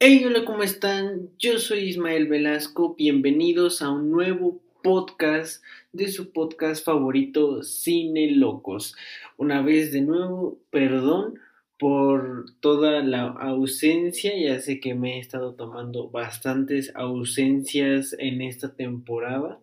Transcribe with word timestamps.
Hey, 0.00 0.22
hola, 0.24 0.44
¿cómo 0.44 0.62
están? 0.62 1.30
Yo 1.38 1.58
soy 1.58 1.80
Ismael 1.80 2.28
Velasco. 2.28 2.94
Bienvenidos 2.94 3.82
a 3.82 3.90
un 3.90 4.12
nuevo 4.12 4.62
podcast 4.80 5.60
de 5.92 6.06
su 6.06 6.30
podcast 6.32 6.84
favorito, 6.84 7.64
Cine 7.64 8.30
Locos. 8.30 8.94
Una 9.36 9.60
vez 9.60 9.90
de 9.90 10.02
nuevo, 10.02 10.60
perdón 10.70 11.40
por 11.80 12.44
toda 12.60 13.02
la 13.02 13.24
ausencia. 13.24 14.30
Ya 14.38 14.60
sé 14.60 14.78
que 14.78 14.94
me 14.94 15.16
he 15.16 15.18
estado 15.18 15.54
tomando 15.54 16.08
bastantes 16.08 16.92
ausencias 16.94 18.14
en 18.20 18.40
esta 18.40 18.76
temporada. 18.76 19.58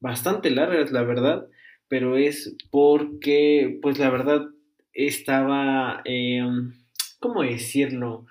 Bastante 0.00 0.48
largas, 0.48 0.92
la 0.92 1.02
verdad. 1.02 1.46
Pero 1.88 2.16
es 2.16 2.56
porque, 2.70 3.80
pues 3.82 3.98
la 3.98 4.08
verdad, 4.08 4.46
estaba... 4.94 6.00
Em, 6.06 6.72
¿Cómo 7.20 7.42
decirlo? 7.42 8.26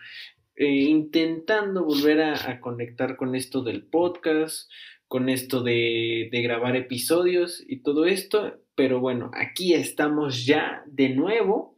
Eh, 0.55 0.67
intentando 0.67 1.83
volver 1.83 2.21
a, 2.21 2.59
conectar 2.61 3.15
con 3.15 3.33
esto 3.35 3.63
del 3.63 3.83
podcast, 3.83 4.69
con 5.07 5.29
esto 5.29 5.63
de, 5.63 6.29
grabar 6.31 6.75
episodios 6.75 7.63
y 7.67 7.77
todo 7.77 8.05
esto. 8.05 8.59
Pero 8.75 8.99
bueno, 8.99 9.31
aquí 9.33 9.73
estamos 9.73 10.45
ya 10.45 10.83
de 10.85 11.09
nuevo 11.09 11.77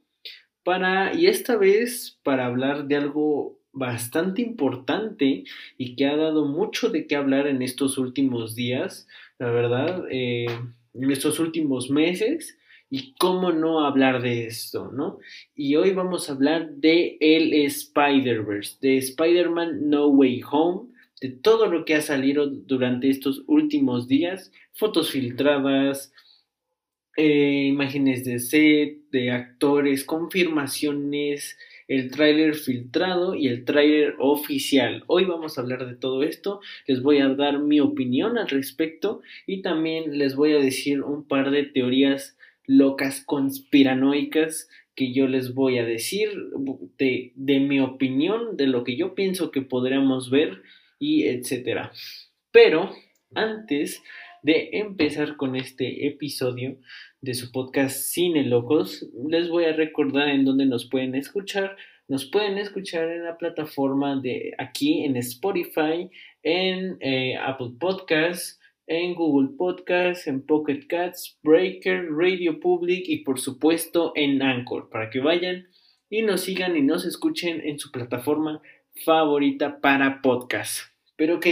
para, 0.64 1.14
y 1.14 1.28
esta 1.28 1.56
vez 1.56 2.20
para 2.24 2.48
hablar 2.48 2.86
de 2.88 2.98
algo 2.98 3.60
bastante 3.72 4.42
importante 4.42 5.44
y 5.78 5.96
que 5.96 6.06
ha 6.08 6.16
dado 6.16 6.46
mucho 6.46 6.90
de 6.90 7.08
qué 7.08 7.16
hablar 7.16 7.48
en 7.48 7.62
estos 7.62 7.98
últimos 7.98 8.56
días, 8.56 9.08
la 9.38 9.52
verdad, 9.52 10.06
eh, 10.10 10.48
en 10.94 11.12
estos 11.12 11.40
últimos 11.40 11.90
meses. 11.90 12.58
Y 12.90 13.14
cómo 13.16 13.52
no 13.52 13.86
hablar 13.86 14.22
de 14.22 14.46
esto, 14.46 14.92
¿no? 14.92 15.20
Y 15.56 15.76
hoy 15.76 15.92
vamos 15.92 16.30
a 16.30 16.34
hablar 16.34 16.70
de 16.76 17.18
el 17.20 17.54
Spider-Verse, 17.54 18.78
de 18.80 18.98
Spider-Man 18.98 19.90
No 19.90 20.08
Way 20.08 20.44
Home, 20.52 20.90
de 21.20 21.30
todo 21.30 21.68
lo 21.68 21.86
que 21.86 21.96
ha 21.96 22.02
salido 22.02 22.48
durante 22.48 23.10
estos 23.10 23.44
últimos 23.48 24.08
días, 24.08 24.52
fotos 24.74 25.12
filtradas, 25.12 26.14
eh, 27.18 27.68
imágenes 27.68 28.26
de 28.26 28.40
set, 28.40 28.98
de 29.10 29.32
actores, 29.32 30.04
confirmaciones, 30.04 31.58
el 31.88 32.12
tráiler 32.12 32.56
filtrado 32.56 33.36
y 33.36 33.48
el 33.48 33.64
tráiler 33.64 34.16
oficial. 34.20 35.04
Hoy 35.08 35.26
vamos 35.26 35.58
a 35.58 35.62
hablar 35.62 35.88
de 35.88 35.96
todo 35.96 36.24
esto, 36.24 36.60
les 36.88 37.02
voy 37.02 37.20
a 37.20 37.30
dar 37.30 37.60
mi 37.60 37.80
opinión 37.80 38.38
al 38.38 38.50
respecto 38.50 39.22
y 39.46 39.62
también 39.62 40.18
les 40.18 40.36
voy 40.36 40.54
a 40.54 40.60
decir 40.60 41.04
un 41.04 41.28
par 41.28 41.52
de 41.52 41.64
teorías 41.64 42.35
locas 42.68 43.24
conspiranoicas 43.26 44.70
que 44.96 45.14
yo 45.14 45.28
les 45.28 45.54
voy 45.54 45.78
a 45.78 45.86
decir 45.86 46.30
de, 46.98 47.34
de 47.36 47.60
mi 47.60 47.80
opinión, 47.80 48.56
de 48.58 48.68
lo 48.68 48.84
que 48.84 48.96
yo 48.96 49.14
pienso 49.14 49.52
que 49.52 49.62
podríamos 49.62 50.30
ver 50.30 50.62
y 51.00 51.24
etcétera. 51.24 51.92
Pero 52.52 52.92
antes 53.34 54.02
de 54.42 54.70
empezar 54.74 55.38
con 55.38 55.56
este 55.56 56.08
episodio 56.08 56.78
de 57.20 57.34
su 57.34 57.52
podcast 57.52 57.98
Cine 57.98 58.44
Locos, 58.44 59.06
les 59.28 59.50
voy 59.50 59.66
a 59.66 59.74
recordar 59.74 60.30
en 60.30 60.46
dónde 60.46 60.66
nos 60.66 60.88
pueden 60.88 61.16
escuchar. 61.16 61.76
Nos 62.08 62.26
pueden 62.26 62.60
escuchar 62.60 63.10
en 63.10 63.24
la 63.24 63.38
plataforma 63.38 64.22
de 64.22 64.54
aquí 64.60 65.04
en 65.04 65.18
Spotify, 65.18 66.10
en 66.44 66.98
eh, 67.00 67.36
Apple 67.36 67.72
Podcasts, 67.80 68.60
en 68.88 69.16
Google 69.16 69.56
Podcasts, 69.58 70.28
en 70.28 70.46
Pocket 70.46 70.86
Cats, 70.88 71.38
Breaker, 71.44 72.10
Radio 72.12 72.60
Public 72.60 73.04
y 73.08 73.24
por 73.24 73.40
supuesto 73.40 74.12
en 74.16 74.42
Anchor 74.42 74.90
para 74.90 75.10
que 75.10 75.20
vayan 75.20 75.68
y 76.10 76.22
nos 76.22 76.42
sigan 76.42 76.78
y 76.78 76.82
nos 76.82 77.06
escuchen 77.06 77.62
en 77.62 77.80
su 77.80 77.92
plataforma 77.92 78.62
favorita 79.04 79.82
para 79.82 80.22
podcast. 80.22 80.92
Pero 81.16 81.38
ok, 81.38 81.48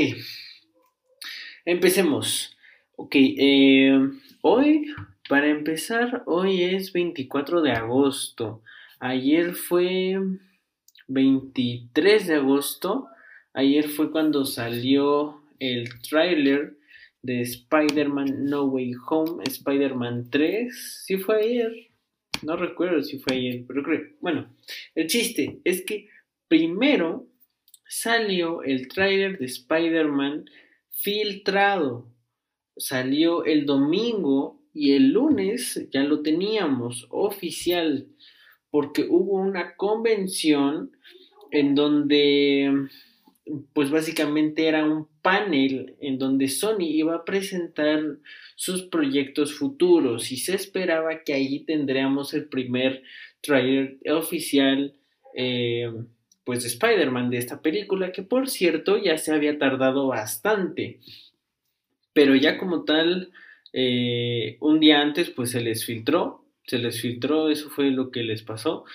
empecemos. 1.65 2.55
Ok, 2.95 3.15
eh, 3.15 3.97
hoy, 4.41 4.93
para 5.27 5.47
empezar, 5.47 6.23
hoy 6.27 6.61
es 6.61 6.93
24 6.93 7.61
de 7.61 7.71
agosto. 7.71 8.61
Ayer 8.99 9.53
fue 9.55 10.19
23 11.07 12.27
de 12.27 12.35
agosto. 12.35 13.07
Ayer 13.53 13.89
fue 13.89 14.11
cuando 14.11 14.45
salió 14.45 15.41
el 15.59 15.89
tráiler 16.01 16.77
de 17.23 17.41
Spider-Man 17.41 18.45
No 18.45 18.65
Way 18.65 18.93
Home, 19.09 19.43
Spider-Man 19.43 20.29
3. 20.29 21.03
Si 21.05 21.17
fue 21.17 21.41
ayer, 21.41 21.71
no 22.43 22.55
recuerdo 22.57 23.01
si 23.01 23.17
fue 23.19 23.37
ayer, 23.37 23.63
pero 23.67 23.81
creo. 23.81 24.01
Bueno, 24.19 24.53
el 24.93 25.07
chiste 25.07 25.59
es 25.63 25.83
que 25.83 26.09
primero 26.47 27.27
salió 27.87 28.61
el 28.63 28.87
tráiler 28.89 29.39
de 29.39 29.45
Spider-Man 29.45 30.45
filtrado. 30.91 32.11
Salió 32.75 33.45
el 33.45 33.65
domingo 33.65 34.61
y 34.73 34.93
el 34.93 35.13
lunes 35.13 35.87
ya 35.91 36.03
lo 36.03 36.21
teníamos 36.21 37.07
oficial 37.09 38.07
porque 38.69 39.05
hubo 39.07 39.37
una 39.37 39.75
convención 39.75 40.91
en 41.51 41.75
donde 41.75 42.89
pues 43.73 43.89
básicamente 43.91 44.67
era 44.67 44.85
un 44.85 45.07
panel 45.21 45.95
en 45.99 46.17
donde 46.17 46.47
Sony 46.47 46.85
iba 46.85 47.15
a 47.15 47.25
presentar 47.25 48.01
sus 48.55 48.83
proyectos 48.83 49.53
futuros 49.53 50.31
y 50.31 50.37
se 50.37 50.55
esperaba 50.55 51.23
que 51.23 51.33
allí 51.33 51.59
tendríamos 51.61 52.33
el 52.33 52.45
primer 52.45 53.03
trailer 53.41 53.97
oficial 54.11 54.95
eh, 55.35 55.91
pues 56.45 56.63
de 56.63 56.69
Spider-Man 56.69 57.29
de 57.29 57.37
esta 57.37 57.61
película 57.61 58.11
que 58.11 58.23
por 58.23 58.49
cierto 58.49 58.97
ya 58.97 59.17
se 59.17 59.33
había 59.33 59.57
tardado 59.57 60.07
bastante. 60.07 60.99
Pero 62.13 62.35
ya 62.35 62.57
como 62.57 62.83
tal 62.83 63.31
eh, 63.73 64.57
un 64.61 64.79
día 64.79 65.01
antes 65.01 65.29
pues 65.29 65.51
se 65.51 65.61
les 65.61 65.85
filtró 65.85 66.45
se 66.65 66.77
les 66.77 67.01
filtró 67.01 67.49
eso 67.49 67.69
fue 67.69 67.91
lo 67.91 68.09
que 68.11 68.23
les 68.23 68.41
pasó 68.41 68.85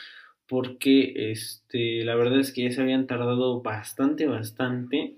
porque 0.48 1.30
este, 1.32 2.04
la 2.04 2.14
verdad 2.14 2.40
es 2.40 2.52
que 2.52 2.64
ya 2.64 2.72
se 2.72 2.80
habían 2.80 3.06
tardado 3.06 3.60
bastante, 3.60 4.26
bastante. 4.26 5.14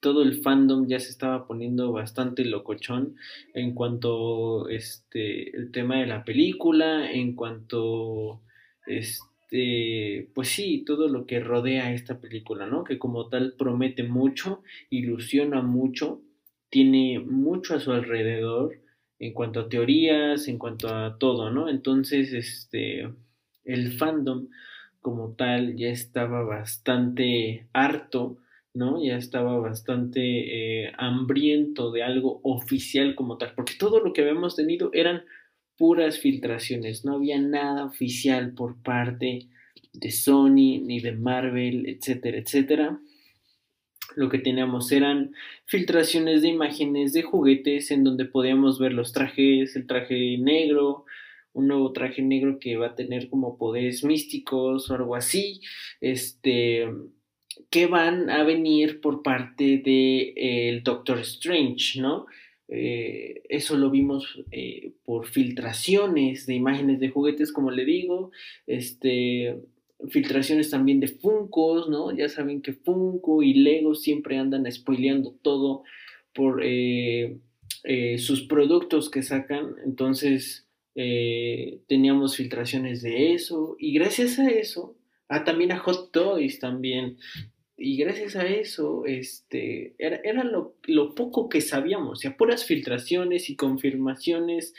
Todo 0.00 0.22
el 0.22 0.42
fandom 0.42 0.86
ya 0.86 1.00
se 1.00 1.10
estaba 1.10 1.46
poniendo 1.46 1.92
bastante 1.92 2.44
locochón 2.44 3.16
en 3.54 3.74
cuanto 3.74 4.68
este 4.68 5.56
el 5.56 5.70
tema 5.72 5.98
de 5.98 6.06
la 6.06 6.24
película, 6.24 7.10
en 7.10 7.34
cuanto 7.34 8.40
este 8.86 10.28
pues 10.34 10.48
sí, 10.48 10.84
todo 10.86 11.08
lo 11.08 11.26
que 11.26 11.40
rodea 11.40 11.92
esta 11.92 12.20
película, 12.20 12.66
¿no? 12.66 12.84
Que 12.84 12.98
como 12.98 13.28
tal 13.28 13.54
promete 13.56 14.02
mucho, 14.02 14.62
ilusiona 14.90 15.62
mucho, 15.62 16.20
tiene 16.70 17.20
mucho 17.20 17.74
a 17.74 17.80
su 17.80 17.92
alrededor 17.92 18.80
en 19.18 19.32
cuanto 19.32 19.60
a 19.60 19.68
teorías, 19.68 20.48
en 20.48 20.58
cuanto 20.58 20.88
a 20.88 21.18
todo, 21.18 21.50
¿no? 21.50 21.68
Entonces, 21.68 22.32
este 22.32 23.08
el 23.64 23.92
fandom 23.92 24.48
como 25.02 25.34
tal 25.34 25.76
ya 25.76 25.88
estaba 25.88 26.42
bastante 26.42 27.66
harto, 27.72 28.38
¿no? 28.72 29.04
Ya 29.04 29.16
estaba 29.16 29.58
bastante 29.58 30.86
eh, 30.86 30.92
hambriento 30.96 31.90
de 31.90 32.04
algo 32.04 32.40
oficial 32.44 33.14
como 33.14 33.36
tal, 33.36 33.52
porque 33.54 33.74
todo 33.78 34.00
lo 34.00 34.12
que 34.12 34.22
habíamos 34.22 34.56
tenido 34.56 34.90
eran 34.94 35.24
puras 35.76 36.20
filtraciones, 36.20 37.04
no 37.04 37.16
había 37.16 37.40
nada 37.40 37.84
oficial 37.84 38.52
por 38.54 38.80
parte 38.82 39.48
de 39.92 40.10
Sony 40.10 40.80
ni 40.80 41.00
de 41.00 41.12
Marvel, 41.12 41.86
etcétera, 41.88 42.38
etcétera. 42.38 43.00
Lo 44.14 44.28
que 44.28 44.38
teníamos 44.38 44.92
eran 44.92 45.34
filtraciones 45.64 46.42
de 46.42 46.48
imágenes 46.48 47.12
de 47.12 47.22
juguetes 47.22 47.90
en 47.90 48.04
donde 48.04 48.26
podíamos 48.26 48.78
ver 48.78 48.92
los 48.92 49.12
trajes, 49.12 49.74
el 49.74 49.86
traje 49.86 50.36
negro, 50.38 51.06
un 51.52 51.68
nuevo 51.68 51.92
traje 51.92 52.22
negro 52.22 52.58
que 52.58 52.76
va 52.76 52.88
a 52.88 52.94
tener 52.94 53.28
como 53.28 53.58
poderes 53.58 54.04
místicos 54.04 54.90
o 54.90 54.94
algo 54.94 55.14
así, 55.14 55.60
este, 56.00 56.86
que 57.70 57.86
van 57.86 58.30
a 58.30 58.44
venir 58.44 59.00
por 59.00 59.22
parte 59.22 59.78
de 59.78 60.34
el 60.36 60.82
Doctor 60.82 61.18
Strange, 61.20 62.00
¿no? 62.00 62.26
Eh, 62.68 63.42
eso 63.50 63.76
lo 63.76 63.90
vimos 63.90 64.42
eh, 64.50 64.92
por 65.04 65.26
filtraciones 65.26 66.46
de 66.46 66.54
imágenes 66.54 67.00
de 67.00 67.10
juguetes, 67.10 67.52
como 67.52 67.70
le 67.70 67.84
digo, 67.84 68.30
este, 68.66 69.58
filtraciones 70.08 70.70
también 70.70 70.98
de 71.00 71.08
Funkos, 71.08 71.90
¿no? 71.90 72.16
Ya 72.16 72.30
saben 72.30 72.62
que 72.62 72.72
Funko 72.72 73.42
y 73.42 73.54
Lego 73.54 73.94
siempre 73.94 74.38
andan 74.38 74.70
spoileando 74.70 75.34
todo 75.42 75.82
por 76.32 76.62
eh, 76.64 77.36
sus 78.16 78.42
productos 78.42 79.10
que 79.10 79.22
sacan, 79.22 79.74
entonces 79.84 80.66
eh, 80.94 81.80
teníamos 81.88 82.36
filtraciones 82.36 83.02
de 83.02 83.34
eso 83.34 83.76
y 83.78 83.92
gracias 83.94 84.38
a 84.38 84.48
eso, 84.48 84.96
ah, 85.28 85.44
también 85.44 85.72
a 85.72 85.78
Hot 85.78 86.12
Toys 86.12 86.58
también, 86.58 87.18
y 87.76 87.96
gracias 87.96 88.36
a 88.36 88.46
eso, 88.46 89.04
este, 89.06 89.94
era, 89.98 90.20
era 90.22 90.44
lo, 90.44 90.76
lo, 90.84 91.14
poco 91.14 91.48
que 91.48 91.60
sabíamos, 91.60 92.24
o 92.24 92.36
puras 92.36 92.64
filtraciones 92.64 93.50
y 93.50 93.56
confirmaciones 93.56 94.74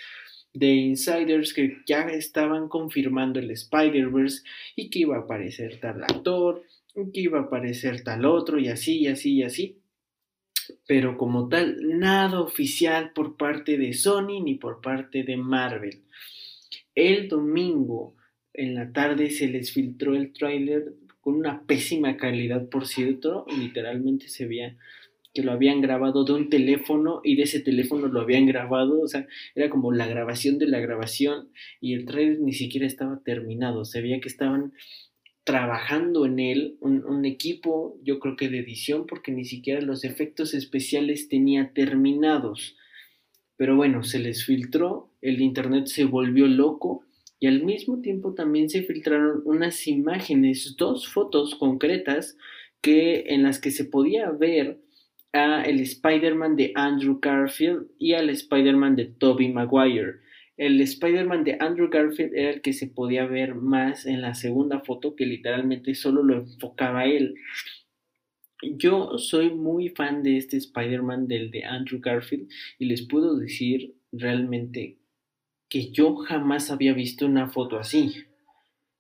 de 0.54 0.68
insiders 0.68 1.54
que 1.54 1.78
ya 1.88 2.02
estaban 2.04 2.70
confirmando 2.70 3.40
el 3.40 3.50
Spider-Verse 3.52 4.44
y 4.76 4.90
que 4.90 5.00
iba 5.00 5.18
a 5.18 5.22
aparecer 5.22 5.80
tal 5.80 6.04
actor 6.04 6.64
que 6.94 7.22
iba 7.22 7.40
a 7.40 7.44
aparecer 7.44 8.04
tal 8.04 8.26
otro 8.26 8.60
y 8.60 8.68
así 8.68 9.00
y 9.00 9.08
así 9.08 9.34
y 9.34 9.44
así. 9.44 9.80
Pero 10.88 11.18
como 11.18 11.48
tal, 11.48 11.78
nada 12.00 12.42
oficial 12.42 13.12
por 13.14 13.38
parte 13.38 13.78
de 13.78 13.94
Sony 13.94 14.42
ni 14.44 14.56
por 14.56 14.82
parte 14.82 15.24
de 15.24 15.38
Marvel. 15.38 16.02
El 16.96 17.28
domingo 17.28 18.16
en 18.54 18.76
la 18.76 18.92
tarde 18.92 19.30
se 19.30 19.48
les 19.48 19.72
filtró 19.72 20.16
el 20.16 20.34
tráiler 20.34 20.94
con 21.22 21.36
una 21.36 21.66
pésima 21.66 22.18
calidad, 22.18 22.68
por 22.68 22.86
cierto, 22.86 23.46
literalmente 23.58 24.28
se 24.28 24.46
veía 24.46 24.78
que 25.34 25.42
lo 25.42 25.52
habían 25.52 25.82
grabado 25.82 26.26
de 26.26 26.34
un 26.34 26.50
teléfono 26.50 27.22
y 27.24 27.36
de 27.36 27.44
ese 27.44 27.60
teléfono 27.60 28.08
lo 28.08 28.22
habían 28.22 28.46
grabado, 28.46 29.02
o 29.02 29.08
sea, 29.08 29.26
era 29.56 29.70
como 29.70 29.92
la 29.92 30.06
grabación 30.06 30.60
de 30.60 30.68
la 30.68 30.80
grabación 30.80 31.50
y 31.82 31.94
el 31.94 32.06
trailer 32.06 32.40
ni 32.40 32.54
siquiera 32.54 32.86
estaba 32.86 33.22
terminado, 33.24 33.84
se 33.86 34.02
veía 34.02 34.20
que 34.20 34.28
estaban 34.28 34.74
trabajando 35.44 36.26
en 36.26 36.40
él 36.40 36.78
un, 36.80 37.26
equipo, 37.26 37.98
yo 38.04 38.20
creo 38.20 38.36
que 38.36 38.50
de 38.50 38.60
edición, 38.60 39.06
porque 39.08 39.32
ni 39.32 39.46
siquiera 39.46 39.82
los 39.82 40.04
efectos 40.04 40.54
especiales 40.54 41.28
tenía 41.28 41.74
terminados. 41.74 42.78
Pero 43.58 43.76
bueno, 43.76 44.04
se 44.04 44.20
les 44.20 44.46
filtró, 44.46 45.12
el 45.22 45.42
internet 45.42 45.88
se 45.88 46.06
volvió 46.06 46.48
loco 46.48 47.06
y 47.40 47.48
al 47.48 47.64
mismo 47.64 48.02
tiempo 48.02 48.34
también 48.34 48.70
se 48.70 48.84
filtraron 48.84 49.42
unas 49.46 49.86
imágenes, 49.88 50.76
dos 50.78 51.08
fotos 51.08 51.56
concretas 51.56 52.38
que 52.82 53.26
en 53.28 53.44
las 53.44 53.60
que 53.60 53.72
se 53.72 53.86
podía 53.86 54.30
ver 54.32 54.80
a 55.34 55.64
el 55.64 55.80
Spider-Man 55.80 56.56
de 56.56 56.72
Andrew 56.76 57.20
Garfield 57.22 57.88
y 58.00 58.14
al 58.14 58.30
Spider-Man 58.30 58.96
de 58.96 59.06
Tobey 59.06 59.52
Maguire. 59.52 60.23
El 60.56 60.80
Spider-Man 60.82 61.44
de 61.44 61.58
Andrew 61.60 61.90
Garfield 61.90 62.36
era 62.36 62.52
el 62.52 62.62
que 62.62 62.74
se 62.74 62.88
podía 62.88 63.26
ver 63.26 63.56
más 63.56 64.06
en 64.06 64.22
la 64.22 64.36
segunda 64.36 64.82
foto, 64.82 65.16
que 65.16 65.26
literalmente 65.26 65.96
solo 65.96 66.22
lo 66.22 66.36
enfocaba 66.36 67.06
él. 67.06 67.36
Yo 68.62 69.18
soy 69.18 69.50
muy 69.50 69.90
fan 69.90 70.24
de 70.24 70.38
este 70.38 70.58
Spider-Man 70.58 71.28
del 71.28 71.52
de 71.52 71.66
Andrew 71.66 72.00
Garfield 72.00 72.50
y 72.80 72.86
les 72.86 73.02
puedo 73.02 73.36
decir 73.36 73.96
realmente 74.12 75.00
que 75.70 75.92
yo 75.92 76.16
jamás 76.16 76.70
había 76.70 76.94
visto 76.94 77.26
una 77.26 77.50
foto 77.50 77.80
así. 77.80 78.14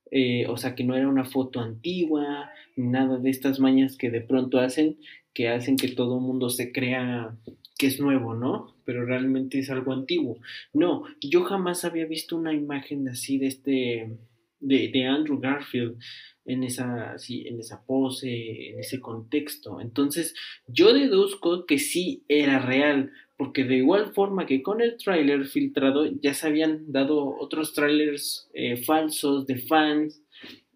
Eh, 0.09 0.45
o 0.47 0.57
sea, 0.57 0.75
que 0.75 0.83
no 0.83 0.95
era 0.95 1.07
una 1.07 1.25
foto 1.25 1.59
antigua, 1.59 2.49
nada 2.75 3.17
de 3.19 3.29
estas 3.29 3.59
mañas 3.59 3.95
que 3.95 4.09
de 4.09 4.21
pronto 4.21 4.59
hacen, 4.59 4.97
que 5.33 5.49
hacen 5.49 5.75
que 5.75 5.89
todo 5.89 6.17
el 6.17 6.23
mundo 6.23 6.49
se 6.49 6.71
crea 6.71 7.37
que 7.77 7.87
es 7.87 7.99
nuevo, 7.99 8.33
¿no? 8.35 8.72
Pero 8.85 9.05
realmente 9.05 9.59
es 9.59 9.69
algo 9.69 9.93
antiguo. 9.93 10.39
No, 10.73 11.03
yo 11.21 11.43
jamás 11.43 11.85
había 11.85 12.05
visto 12.05 12.35
una 12.35 12.53
imagen 12.53 13.07
así 13.07 13.37
de 13.37 13.47
este, 13.47 14.17
de, 14.59 14.89
de 14.89 15.05
Andrew 15.05 15.39
Garfield 15.39 15.97
en 16.45 16.63
esa, 16.63 17.17
sí, 17.17 17.45
en 17.47 17.59
esa 17.59 17.85
pose, 17.85 18.71
en 18.71 18.79
ese 18.79 18.99
contexto. 18.99 19.79
Entonces, 19.79 20.33
yo 20.67 20.93
deduzco 20.93 21.65
que 21.65 21.79
sí 21.79 22.23
era 22.27 22.59
real, 22.59 23.11
porque 23.37 23.63
de 23.63 23.77
igual 23.77 24.13
forma 24.13 24.45
que 24.45 24.61
con 24.61 24.81
el 24.81 24.97
tráiler 24.97 25.45
filtrado 25.45 26.05
ya 26.21 26.33
se 26.33 26.47
habían 26.47 26.91
dado 26.91 27.35
otros 27.39 27.73
trailers 27.73 28.49
eh, 28.53 28.77
falsos 28.77 29.45
de 29.47 29.57
fans 29.57 30.22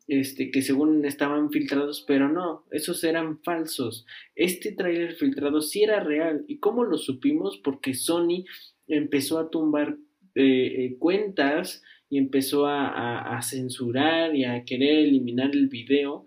este, 0.07 0.51
que 0.51 0.61
según 0.61 1.05
estaban 1.05 1.51
filtrados, 1.51 2.03
pero 2.07 2.29
no, 2.29 2.65
esos 2.71 3.03
eran 3.03 3.39
falsos. 3.43 4.05
Este 4.35 4.71
tráiler 4.71 5.13
filtrado 5.15 5.61
sí 5.61 5.83
era 5.83 5.99
real. 5.99 6.45
¿Y 6.47 6.59
cómo 6.59 6.85
lo 6.85 6.97
supimos? 6.97 7.57
Porque 7.57 7.93
Sony 7.93 8.45
empezó 8.87 9.37
a 9.37 9.49
tumbar 9.49 9.97
eh, 10.35 10.85
eh, 10.85 10.95
cuentas 10.97 11.83
y 12.09 12.17
empezó 12.17 12.67
a, 12.67 13.37
a, 13.37 13.41
censurar 13.41 14.35
y 14.35 14.45
a 14.45 14.63
querer 14.63 14.99
eliminar 14.99 15.51
el 15.51 15.67
video 15.67 16.23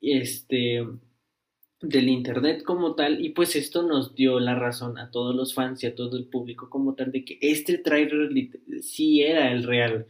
este, 0.00 0.86
del 1.82 2.08
internet 2.08 2.62
como 2.62 2.94
tal 2.94 3.24
y 3.24 3.30
pues 3.30 3.56
esto 3.56 3.82
nos 3.82 4.14
dio 4.14 4.40
la 4.40 4.54
razón 4.54 4.98
a 4.98 5.10
todos 5.10 5.34
los 5.34 5.54
fans 5.54 5.82
y 5.82 5.86
a 5.86 5.94
todo 5.94 6.16
el 6.16 6.26
público 6.26 6.70
como 6.70 6.94
tal 6.94 7.12
de 7.12 7.24
que 7.24 7.38
este 7.42 7.78
trailer 7.78 8.30
sí 8.80 9.22
era 9.22 9.52
el 9.52 9.64
real 9.64 10.06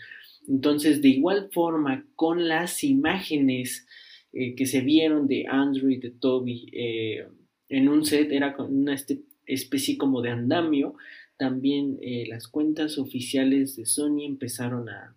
entonces, 0.48 1.02
de 1.02 1.08
igual 1.08 1.50
forma, 1.52 2.06
con 2.16 2.48
las 2.48 2.82
imágenes 2.82 3.86
eh, 4.32 4.54
que 4.54 4.66
se 4.66 4.80
vieron 4.80 5.28
de 5.28 5.46
Andrew 5.46 5.90
y 5.90 5.98
de 5.98 6.10
Toby 6.10 6.70
eh, 6.72 7.28
en 7.68 7.88
un 7.88 8.04
set, 8.04 8.32
era 8.32 8.56
una 8.56 8.94
este, 8.94 9.22
especie 9.44 9.98
como 9.98 10.22
de 10.22 10.30
andamio, 10.30 10.94
también 11.36 11.98
eh, 12.00 12.24
las 12.28 12.48
cuentas 12.48 12.98
oficiales 12.98 13.76
de 13.76 13.84
Sony 13.84 14.24
empezaron 14.24 14.88
a, 14.88 15.14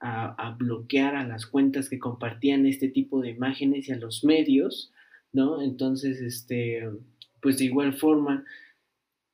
a, 0.00 0.56
bloquear 0.58 1.16
a 1.16 1.26
las 1.26 1.46
cuentas 1.46 1.88
que 1.88 1.98
compartían 1.98 2.66
este 2.66 2.88
tipo 2.88 3.20
de 3.20 3.30
imágenes 3.30 3.88
y 3.88 3.92
a 3.92 3.96
los 3.96 4.24
medios, 4.24 4.90
¿no? 5.32 5.62
Entonces, 5.62 6.20
este, 6.20 6.88
pues 7.40 7.58
de 7.58 7.66
igual 7.66 7.92
forma, 7.94 8.44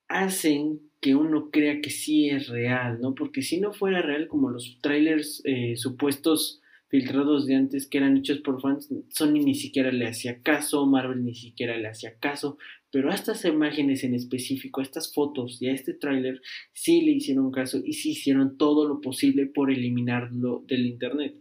hacen 0.09 0.88
que 1.01 1.15
uno 1.15 1.51
crea 1.51 1.81
que 1.81 1.91
sí 1.91 2.29
es 2.29 2.49
real, 2.49 3.01
¿no? 3.01 3.15
Porque 3.15 3.43
si 3.43 3.61
no 3.61 3.73
fuera 3.73 4.03
real, 4.03 4.27
como 4.27 4.51
los 4.51 4.79
trailers 4.81 5.43
eh, 5.45 5.77
supuestos 5.77 6.61
filtrados 6.89 7.47
de 7.47 7.55
antes 7.55 7.87
que 7.87 7.99
eran 7.99 8.17
hechos 8.17 8.39
por 8.39 8.61
fans, 8.61 8.89
Sony 9.11 9.41
ni 9.45 9.55
siquiera 9.55 9.93
le 9.93 10.07
hacía 10.07 10.43
caso, 10.43 10.87
Marvel 10.87 11.25
ni 11.25 11.35
siquiera 11.35 11.77
le 11.77 11.89
hacía 11.89 12.19
caso, 12.19 12.57
pero 12.91 13.11
a 13.11 13.15
estas 13.15 13.45
imágenes 13.45 14.05
en 14.05 14.15
específico, 14.15 14.81
a 14.81 14.85
estas 14.85 15.13
fotos 15.13 15.61
y 15.61 15.69
a 15.69 15.73
este 15.73 15.93
tráiler 15.93 16.41
sí 16.73 17.03
le 17.03 17.13
hicieron 17.13 17.51
caso 17.51 17.81
y 17.85 17.93
sí 17.93 18.13
hicieron 18.13 18.57
todo 18.57 18.89
lo 18.89 19.01
posible 19.01 19.47
por 19.47 19.71
eliminarlo 19.71 20.65
del 20.67 20.87
internet. 20.87 21.37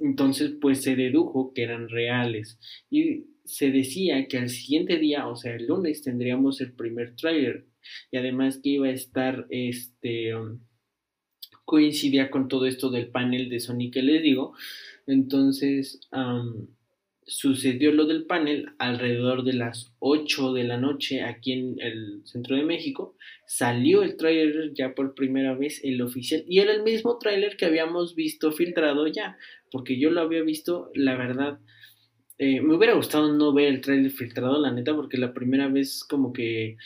Entonces, 0.00 0.52
pues 0.60 0.82
se 0.82 0.96
dedujo 0.96 1.52
que 1.52 1.62
eran 1.62 1.88
reales 1.88 2.58
y 2.90 3.26
se 3.44 3.70
decía 3.70 4.26
que 4.28 4.38
al 4.38 4.48
siguiente 4.48 4.98
día, 4.98 5.28
o 5.28 5.36
sea, 5.36 5.54
el 5.54 5.66
lunes, 5.66 6.02
tendríamos 6.02 6.60
el 6.60 6.72
primer 6.72 7.14
tráiler 7.16 7.66
y 8.10 8.16
además 8.16 8.60
que 8.62 8.70
iba 8.70 8.86
a 8.86 8.90
estar 8.90 9.46
este 9.50 10.32
coincidía 11.70 12.30
con 12.30 12.48
todo 12.48 12.66
esto 12.66 12.90
del 12.90 13.10
panel 13.10 13.48
de 13.48 13.60
Sony 13.60 13.92
que 13.92 14.02
les 14.02 14.22
digo. 14.22 14.54
Entonces 15.06 16.00
sucedió 17.30 17.92
lo 17.92 18.06
del 18.06 18.26
panel 18.26 18.70
alrededor 18.78 19.44
de 19.44 19.52
las 19.52 19.94
8 20.00 20.52
de 20.52 20.64
la 20.64 20.78
noche 20.78 21.22
aquí 21.22 21.52
en 21.52 21.80
el 21.80 22.22
centro 22.24 22.56
de 22.56 22.64
México. 22.64 23.14
Salió 23.46 24.02
el 24.02 24.16
tráiler 24.16 24.72
ya 24.74 24.96
por 24.96 25.14
primera 25.14 25.54
vez 25.54 25.80
el 25.84 26.02
oficial 26.02 26.42
y 26.48 26.58
era 26.58 26.72
el 26.72 26.82
mismo 26.82 27.18
tráiler 27.18 27.56
que 27.56 27.66
habíamos 27.66 28.16
visto 28.16 28.50
filtrado 28.50 29.06
ya 29.06 29.38
porque 29.70 29.96
yo 29.96 30.10
lo 30.10 30.22
había 30.22 30.42
visto 30.42 30.90
la 30.94 31.16
verdad 31.16 31.60
eh, 32.38 32.60
me 32.60 32.74
hubiera 32.74 32.94
gustado 32.94 33.32
no 33.32 33.52
ver 33.52 33.68
el 33.68 33.80
tráiler 33.80 34.10
filtrado 34.10 34.58
la 34.58 34.72
neta 34.72 34.94
porque 34.96 35.18
la 35.18 35.32
primera 35.32 35.68
vez 35.68 36.02
como 36.02 36.32
que 36.32 36.76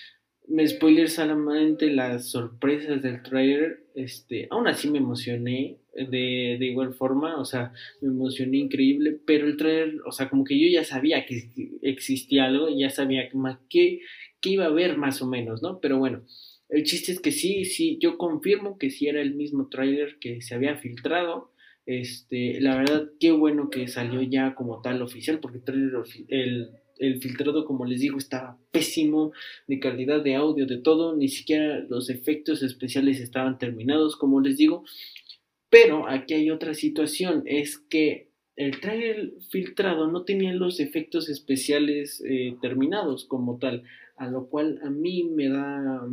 me 0.48 0.66
spoiler 0.66 1.08
solamente 1.08 1.90
las 1.90 2.28
sorpresas 2.30 3.02
del 3.02 3.22
trailer, 3.22 3.84
este, 3.94 4.46
aún 4.50 4.66
así 4.66 4.90
me 4.90 4.98
emocioné 4.98 5.78
de, 5.94 6.56
de, 6.58 6.66
igual 6.66 6.94
forma, 6.94 7.40
o 7.40 7.44
sea, 7.44 7.72
me 8.00 8.08
emocioné 8.08 8.58
increíble, 8.58 9.18
pero 9.24 9.46
el 9.46 9.56
trailer, 9.56 10.00
o 10.06 10.12
sea, 10.12 10.28
como 10.28 10.44
que 10.44 10.58
yo 10.58 10.66
ya 10.68 10.84
sabía 10.84 11.24
que 11.24 11.50
existía 11.82 12.46
algo, 12.46 12.68
ya 12.68 12.90
sabía 12.90 13.28
que, 13.68 14.00
que 14.40 14.50
iba 14.50 14.64
a 14.64 14.68
haber 14.68 14.98
más 14.98 15.22
o 15.22 15.26
menos, 15.26 15.62
¿no? 15.62 15.80
Pero 15.80 15.98
bueno, 15.98 16.24
el 16.68 16.84
chiste 16.84 17.12
es 17.12 17.20
que 17.20 17.30
sí, 17.30 17.64
sí, 17.64 17.98
yo 18.00 18.18
confirmo 18.18 18.78
que 18.78 18.90
sí 18.90 19.06
era 19.06 19.22
el 19.22 19.34
mismo 19.34 19.68
trailer 19.68 20.18
que 20.18 20.42
se 20.42 20.54
había 20.54 20.76
filtrado, 20.76 21.52
este, 21.86 22.60
la 22.60 22.76
verdad, 22.76 23.10
qué 23.20 23.32
bueno 23.32 23.70
que 23.70 23.88
salió 23.88 24.22
ya 24.22 24.54
como 24.54 24.80
tal 24.82 25.00
oficial, 25.02 25.38
porque 25.40 25.58
el 25.58 25.64
trailer, 25.64 25.92
el 26.28 26.70
el 26.98 27.20
filtrado, 27.20 27.64
como 27.64 27.84
les 27.84 28.00
digo, 28.00 28.18
estaba 28.18 28.58
pésimo 28.70 29.32
de 29.66 29.80
calidad 29.80 30.22
de 30.22 30.34
audio, 30.34 30.66
de 30.66 30.78
todo, 30.78 31.16
ni 31.16 31.28
siquiera 31.28 31.80
los 31.88 32.10
efectos 32.10 32.62
especiales 32.62 33.20
estaban 33.20 33.58
terminados, 33.58 34.16
como 34.16 34.40
les 34.40 34.56
digo. 34.56 34.84
Pero 35.70 36.08
aquí 36.08 36.34
hay 36.34 36.50
otra 36.50 36.74
situación, 36.74 37.42
es 37.46 37.78
que 37.78 38.28
el 38.56 38.80
trailer 38.80 39.32
filtrado 39.50 40.06
no 40.06 40.22
tenía 40.22 40.52
los 40.52 40.78
efectos 40.78 41.28
especiales 41.28 42.22
eh, 42.24 42.56
terminados 42.62 43.24
como 43.24 43.58
tal, 43.58 43.82
a 44.16 44.28
lo 44.28 44.46
cual 44.46 44.78
a 44.84 44.90
mí 44.90 45.24
me 45.24 45.48
da 45.48 46.06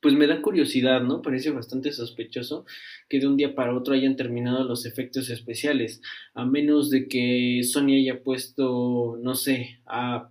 pues 0.00 0.14
me 0.14 0.26
da 0.26 0.42
curiosidad, 0.42 1.02
¿no? 1.02 1.22
Parece 1.22 1.50
bastante 1.50 1.92
sospechoso 1.92 2.64
que 3.08 3.18
de 3.18 3.26
un 3.26 3.36
día 3.36 3.54
para 3.54 3.76
otro 3.76 3.94
hayan 3.94 4.16
terminado 4.16 4.64
los 4.64 4.86
efectos 4.86 5.30
especiales, 5.30 6.02
a 6.34 6.44
menos 6.44 6.90
de 6.90 7.08
que 7.08 7.62
Sony 7.64 7.96
haya 7.96 8.22
puesto, 8.22 9.18
no 9.20 9.34
sé, 9.34 9.80
a, 9.86 10.28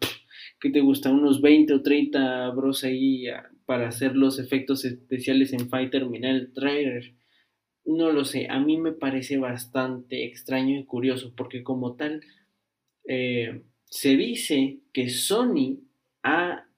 ¿qué 0.59 0.69
te 0.69 0.79
gusta? 0.79 1.09
Unos 1.09 1.41
20 1.41 1.73
o 1.73 1.81
30 1.81 2.49
bros 2.51 2.83
ahí 2.83 3.25
para 3.65 3.89
hacer 3.89 4.15
los 4.15 4.39
efectos 4.39 4.85
especiales 4.85 5.51
en 5.53 5.69
Fight 5.69 5.91
terminar 5.91 6.35
el 6.35 6.53
trailer. 6.53 7.13
No 7.83 8.11
lo 8.11 8.25
sé, 8.25 8.47
a 8.49 8.59
mí 8.59 8.77
me 8.77 8.91
parece 8.93 9.37
bastante 9.37 10.25
extraño 10.25 10.79
y 10.79 10.85
curioso, 10.85 11.33
porque 11.35 11.63
como 11.63 11.95
tal, 11.95 12.21
eh, 13.05 13.63
se 13.85 14.17
dice 14.17 14.79
que 14.93 15.09
Sony 15.09 15.79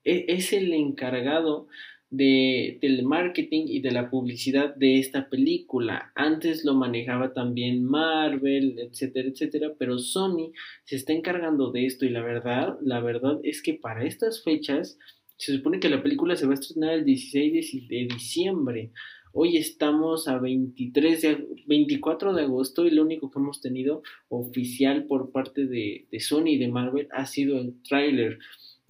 e, 0.04 0.26
es 0.28 0.54
el 0.54 0.74
encargado 0.74 1.68
de, 2.10 2.80
del 2.82 3.04
marketing 3.04 3.66
y 3.68 3.82
de 3.82 3.92
la 3.92 4.10
publicidad 4.10 4.76
de 4.76 5.00
esta 5.00 5.30
película. 5.30 6.12
Antes 6.16 6.66
lo 6.66 6.74
manejaba 6.74 7.34
también 7.34 7.84
Marvel, 7.84 8.80
etcétera, 8.80 9.30
etcétera, 9.30 9.74
pero 9.78 10.00
Sony 10.00 10.52
se 10.86 10.96
está 10.96 11.14
encargando 11.14 11.72
de 11.72 11.86
esto 11.86 12.06
y 12.06 12.10
la 12.10 12.22
verdad, 12.22 12.78
la 12.82 13.00
verdad 13.00 13.40
es 13.44 13.62
que 13.62 13.76
para 13.76 14.06
estas 14.06 14.44
fechas 14.44 14.98
se 15.38 15.56
supone 15.56 15.80
que 15.80 15.90
la 15.90 16.04
película 16.04 16.36
se 16.36 16.46
va 16.46 16.52
a 16.52 16.56
estrenar 16.56 16.94
el 16.94 17.06
16 17.06 17.88
de 17.88 18.08
diciembre. 18.14 18.92
Hoy 19.32 19.58
estamos 19.58 20.28
a 20.28 20.40
23 20.40 21.22
de, 21.22 21.48
24 21.68 22.34
de 22.34 22.42
agosto 22.42 22.88
y 22.88 22.92
lo 22.92 23.04
único 23.04 23.30
que 23.30 23.38
hemos 23.38 23.62
tenido 23.62 24.02
oficial 24.28 25.06
por 25.06 25.32
parte 25.32 25.68
de, 25.68 26.08
de 26.12 26.20
Sony 26.20 26.48
y 26.48 26.58
de 26.58 26.68
Marvel 26.68 27.08
ha 27.12 27.28
sido 27.28 27.60
el 27.60 27.76
tráiler. 27.84 28.40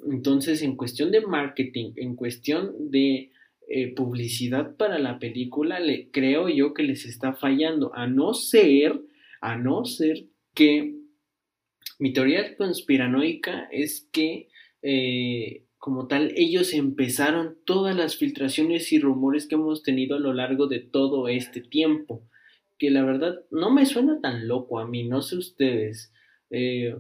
Entonces, 0.10 0.62
en 0.62 0.76
cuestión 0.76 1.12
de 1.12 1.22
marketing, 1.22 1.94
en 1.96 2.16
cuestión 2.16 2.92
de 2.92 3.32
eh, 3.68 3.94
publicidad 3.96 4.76
para 4.76 5.00
la 5.00 5.20
película, 5.20 5.80
le, 5.80 6.10
creo 6.12 6.50
yo 6.50 6.74
que 6.74 6.84
les 6.84 7.06
está 7.06 7.34
fallando, 7.34 7.94
a 7.96 8.08
no 8.08 8.34
ser, 8.34 9.00
a 9.42 9.58
no 9.58 9.86
ser 9.86 10.26
que 10.54 10.96
mi 12.00 12.14
teoría 12.14 12.56
conspiranoica 12.56 13.68
es 13.72 14.08
que 14.12 14.48
eh, 14.82 15.66
como 15.80 16.08
tal, 16.08 16.34
ellos 16.36 16.74
empezaron 16.74 17.58
todas 17.66 17.96
las 17.96 18.18
filtraciones 18.18 18.92
y 18.92 19.00
rumores 19.00 19.48
que 19.48 19.56
hemos 19.56 19.82
tenido 19.82 20.18
a 20.18 20.20
lo 20.20 20.34
largo 20.34 20.68
de 20.68 20.80
todo 20.80 21.30
este 21.30 21.62
tiempo. 21.62 22.28
Que 22.78 22.90
la 22.90 23.04
verdad 23.04 23.40
no 23.50 23.72
me 23.72 23.86
suena 23.86 24.20
tan 24.22 24.48
loco 24.48 24.80
a 24.80 24.88
mí, 24.88 25.08
no 25.08 25.22
sé 25.22 25.38
ustedes. 25.38 26.12
Eh, 26.50 26.96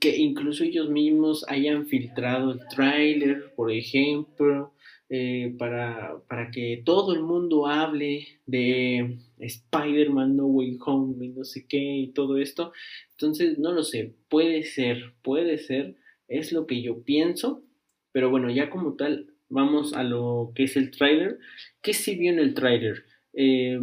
que 0.00 0.16
incluso 0.16 0.64
ellos 0.64 0.88
mismos 0.90 1.44
hayan 1.48 1.86
filtrado 1.86 2.52
el 2.52 2.60
tráiler, 2.68 3.52
por 3.54 3.70
ejemplo, 3.70 4.72
eh, 5.08 5.54
para, 5.58 6.18
para, 6.28 6.50
que 6.50 6.82
todo 6.84 7.14
el 7.14 7.22
mundo 7.22 7.68
hable 7.68 8.26
de 8.46 9.18
Spider-Man 9.38 10.36
No 10.36 10.46
Way 10.46 10.78
Home 10.84 11.24
y 11.24 11.28
no 11.28 11.44
sé 11.44 11.66
qué 11.68 11.78
y 11.78 12.08
todo 12.08 12.38
esto. 12.38 12.72
Entonces, 13.12 13.58
no 13.58 13.72
lo 13.72 13.84
sé, 13.84 14.14
puede 14.28 14.64
ser, 14.64 15.14
puede 15.22 15.58
ser, 15.58 15.94
es 16.26 16.52
lo 16.52 16.66
que 16.66 16.82
yo 16.82 17.02
pienso, 17.02 17.62
pero 18.10 18.30
bueno, 18.30 18.50
ya 18.50 18.68
como 18.68 18.94
tal, 18.94 19.30
vamos 19.48 19.92
a 19.92 20.02
lo 20.02 20.52
que 20.54 20.64
es 20.64 20.76
el 20.76 20.90
tráiler. 20.90 21.38
¿Qué 21.82 21.92
se 21.92 22.16
vio 22.16 22.32
en 22.32 22.40
el 22.40 22.54
tráiler? 22.54 23.04
Eh, 23.32 23.78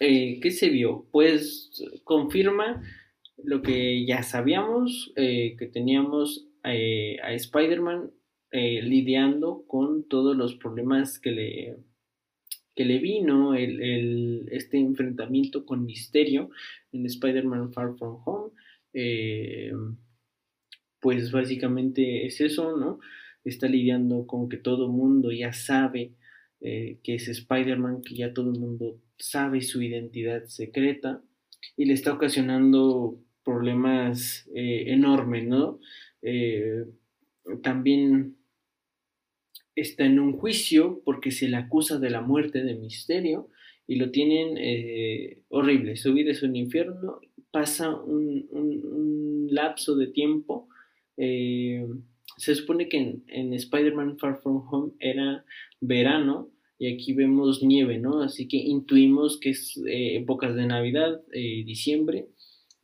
eh, 0.00 0.40
¿Qué 0.40 0.50
se 0.50 0.68
vio? 0.68 1.06
Pues 1.12 1.70
confirma 2.04 2.82
lo 3.36 3.62
que 3.62 4.04
ya 4.06 4.22
sabíamos, 4.22 5.12
eh, 5.16 5.56
que 5.58 5.66
teníamos 5.66 6.48
a 6.62 7.32
Spider-Man 7.32 8.10
lidiando 8.50 9.64
con 9.68 10.08
todos 10.08 10.36
los 10.36 10.56
problemas 10.56 11.20
que 11.20 11.30
le, 11.30 11.76
que 12.74 12.84
le 12.84 12.98
vino 12.98 13.54
el, 13.54 14.48
este 14.50 14.78
enfrentamiento 14.78 15.64
con 15.64 15.84
Misterio 15.84 16.50
en 16.90 17.06
Spider-Man 17.06 17.72
Far 17.72 17.96
From 17.96 18.20
Home 18.24 18.50
pues 21.06 21.30
básicamente 21.30 22.26
es 22.26 22.40
eso, 22.40 22.76
¿no? 22.76 22.98
Está 23.44 23.68
lidiando 23.68 24.26
con 24.26 24.48
que 24.48 24.56
todo 24.56 24.88
mundo 24.88 25.30
ya 25.30 25.52
sabe 25.52 26.14
eh, 26.60 26.98
que 27.04 27.14
es 27.14 27.28
Spider-Man, 27.28 28.02
que 28.02 28.16
ya 28.16 28.32
todo 28.32 28.50
el 28.50 28.58
mundo 28.58 29.00
sabe 29.16 29.60
su 29.62 29.82
identidad 29.82 30.46
secreta 30.46 31.22
y 31.76 31.84
le 31.84 31.92
está 31.92 32.12
ocasionando 32.12 33.20
problemas 33.46 34.46
eh, 34.54 34.84
enormes, 34.88 35.46
¿no? 35.46 35.80
Eh, 36.20 36.84
también 37.62 38.36
está 39.74 40.04
en 40.04 40.18
un 40.18 40.34
juicio 40.34 41.00
porque 41.04 41.30
se 41.30 41.48
le 41.48 41.56
acusa 41.56 41.98
de 41.98 42.10
la 42.10 42.20
muerte 42.20 42.62
de 42.62 42.74
Misterio 42.74 43.48
y 43.86 43.96
lo 43.96 44.10
tienen 44.10 44.58
horrible. 45.48 45.96
Su 45.96 46.12
vida 46.12 46.32
es 46.32 46.42
un 46.42 46.56
infierno. 46.56 47.20
Pasa 47.52 47.94
un 47.94 49.46
lapso 49.50 49.94
de 49.94 50.08
tiempo 50.08 50.68
eh, 51.16 51.86
se 52.36 52.54
supone 52.54 52.88
que 52.88 53.20
en, 53.26 53.54
Spider-Man 53.54 54.18
Far 54.18 54.40
From 54.42 54.66
Home 54.70 54.92
era 54.98 55.44
verano 55.80 56.50
y 56.78 56.92
aquí 56.92 57.14
vemos 57.14 57.62
nieve, 57.62 57.98
¿no? 57.98 58.20
Así 58.22 58.48
que 58.48 58.58
intuimos 58.58 59.40
que 59.40 59.50
es 59.50 59.76
eh, 59.86 60.16
épocas 60.16 60.54
de 60.54 60.66
Navidad, 60.66 61.22
eh, 61.32 61.64
diciembre, 61.64 62.28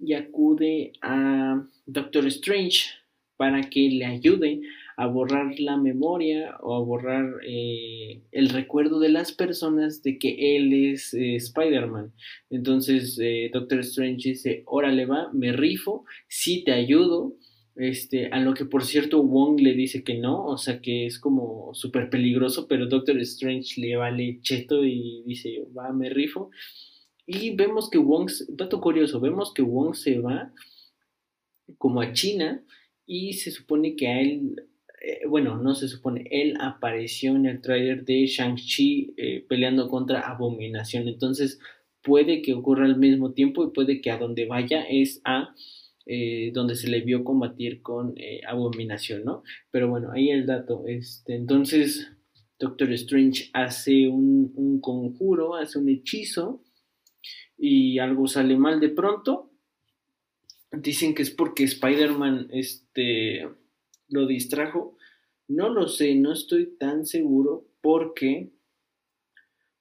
y 0.02 0.14
acude 0.14 0.92
a 1.00 1.64
Doctor 1.86 2.26
Strange 2.26 2.90
para 3.36 3.62
que 3.62 3.88
le 3.88 4.04
ayude 4.04 4.60
a 4.96 5.06
borrar 5.06 5.58
la 5.58 5.76
memoria 5.76 6.56
o 6.60 6.74
a 6.74 6.80
borrar 6.80 7.40
el 7.42 8.48
recuerdo 8.50 9.00
de 9.00 9.08
las 9.08 9.32
personas 9.32 10.02
de 10.02 10.18
que 10.18 10.56
él 10.56 10.72
es 10.72 11.14
Spider-Man. 11.14 12.12
Entonces 12.50 13.18
Doctor 13.52 13.80
Strange 13.80 14.30
dice, 14.30 14.62
órale 14.66 15.06
va, 15.06 15.30
me 15.32 15.52
rifo, 15.52 16.04
sí 16.28 16.62
te 16.62 16.72
ayudo, 16.72 17.34
este, 17.74 18.26
a 18.26 18.38
lo 18.40 18.52
que 18.52 18.66
por 18.66 18.84
cierto 18.84 19.22
Wong 19.22 19.60
le 19.60 19.72
dice 19.72 20.04
que 20.04 20.18
no, 20.18 20.44
o 20.44 20.58
sea 20.58 20.80
que 20.80 21.06
es 21.06 21.18
como 21.18 21.72
súper 21.72 22.10
peligroso, 22.10 22.68
pero 22.68 22.86
Doctor 22.86 23.18
Strange 23.20 23.80
le 23.80 23.96
vale 23.96 24.40
cheto 24.42 24.84
y 24.84 25.22
dice, 25.26 25.64
va, 25.76 25.92
me 25.92 26.10
rifo. 26.10 26.50
Y 27.26 27.54
vemos 27.54 27.88
que 27.88 27.98
Wong, 27.98 28.30
dato 28.48 28.80
curioso, 28.80 29.20
vemos 29.20 29.52
que 29.54 29.62
Wong 29.62 29.94
se 29.94 30.18
va 30.18 30.52
como 31.78 32.00
a 32.00 32.12
China 32.12 32.64
y 33.06 33.34
se 33.34 33.50
supone 33.50 33.94
que 33.94 34.08
a 34.08 34.20
él, 34.20 34.56
eh, 35.02 35.26
bueno, 35.28 35.56
no 35.56 35.74
se 35.74 35.88
supone, 35.88 36.26
él 36.30 36.56
apareció 36.60 37.34
en 37.36 37.46
el 37.46 37.60
trailer 37.60 38.04
de 38.04 38.26
Shang-Chi 38.26 39.14
eh, 39.16 39.44
peleando 39.48 39.88
contra 39.88 40.20
Abominación. 40.20 41.08
Entonces 41.08 41.60
puede 42.02 42.42
que 42.42 42.54
ocurra 42.54 42.86
al 42.86 42.98
mismo 42.98 43.32
tiempo 43.32 43.64
y 43.64 43.70
puede 43.70 44.00
que 44.00 44.10
a 44.10 44.18
donde 44.18 44.46
vaya 44.46 44.82
es 44.82 45.20
a 45.24 45.54
eh, 46.04 46.50
donde 46.52 46.74
se 46.74 46.88
le 46.88 47.00
vio 47.02 47.22
combatir 47.22 47.80
con 47.80 48.16
abominación, 48.48 49.24
¿no? 49.24 49.44
Pero 49.70 49.88
bueno, 49.88 50.10
ahí 50.10 50.30
el 50.30 50.46
dato. 50.46 50.82
Este, 50.88 51.36
entonces, 51.36 52.10
Doctor 52.58 52.92
Strange 52.94 53.50
hace 53.52 54.08
un 54.08 54.80
conjuro, 54.80 55.54
hace 55.54 55.78
un 55.78 55.88
hechizo 55.88 56.60
y 57.64 58.00
algo 58.00 58.26
sale 58.26 58.56
mal 58.56 58.80
de 58.80 58.88
pronto. 58.88 59.48
Dicen 60.72 61.14
que 61.14 61.22
es 61.22 61.30
porque 61.30 61.62
Spider-Man 61.62 62.48
este, 62.50 63.48
lo 64.08 64.26
distrajo. 64.26 64.98
No 65.46 65.68
lo 65.68 65.86
sé, 65.86 66.16
no 66.16 66.32
estoy 66.32 66.74
tan 66.76 67.06
seguro 67.06 67.64
porque 67.80 68.50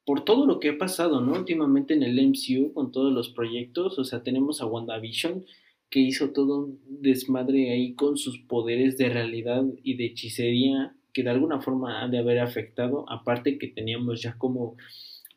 por 0.05 0.23
todo 0.25 0.45
lo 0.45 0.59
que 0.59 0.69
ha 0.69 0.77
pasado, 0.77 1.21
¿no? 1.21 1.33
Últimamente 1.33 1.95
en 1.95 2.03
el 2.03 2.19
MCU 2.23 2.71
con 2.71 2.91
todos 2.91 3.11
los 3.11 3.29
proyectos, 3.29 3.97
o 3.97 4.03
sea, 4.03 4.21
tenemos 4.21 4.61
a 4.61 4.67
WandaVision 4.67 5.43
que 5.89 6.01
hizo 6.01 6.29
todo 6.29 6.59
un 6.59 6.79
desmadre 7.01 7.71
ahí 7.71 7.95
con 7.95 8.15
sus 8.15 8.38
poderes 8.41 9.00
de 9.00 9.09
realidad 9.09 9.63
y 9.81 9.95
de 9.95 10.05
hechicería 10.05 10.95
que 11.13 11.23
de 11.23 11.31
alguna 11.31 11.61
forma 11.61 12.03
ha 12.03 12.07
de 12.07 12.19
haber 12.19 12.39
afectado, 12.39 13.09
aparte 13.09 13.57
que 13.57 13.69
teníamos 13.69 14.21
ya 14.21 14.38
como 14.38 14.75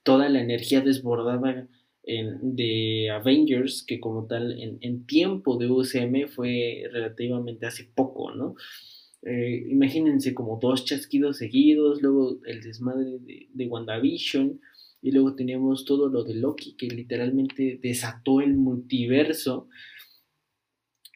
toda 0.03 0.29
la 0.29 0.43
energía 0.43 0.83
desbordada 0.83 1.67
en, 2.07 2.57
de 2.57 3.11
Avengers, 3.11 3.85
que 3.87 4.01
como 4.01 4.27
tal 4.27 4.57
en, 4.61 5.07
tiempo 5.07 5.57
de 5.57 5.71
UCM 5.71 6.29
fue 6.29 6.85
relativamente 6.93 7.67
hace 7.67 7.85
poco, 7.85 8.35
¿no? 8.35 8.55
Eh, 9.23 9.67
imagínense 9.71 10.35
como 10.35 10.59
dos 10.61 10.85
chasquidos 10.85 11.39
seguidos, 11.39 12.03
luego 12.03 12.41
el 12.45 12.63
desmadre 12.63 13.19
de, 13.21 13.49
de 13.53 13.67
WandaVision, 13.67 14.61
y 15.01 15.11
luego 15.13 15.35
teníamos 15.35 15.85
todo 15.85 16.09
lo 16.09 16.25
de 16.25 16.35
Loki, 16.35 16.77
que 16.77 16.89
literalmente 16.89 17.79
desató 17.83 18.41
el 18.41 18.55
multiverso, 18.55 19.69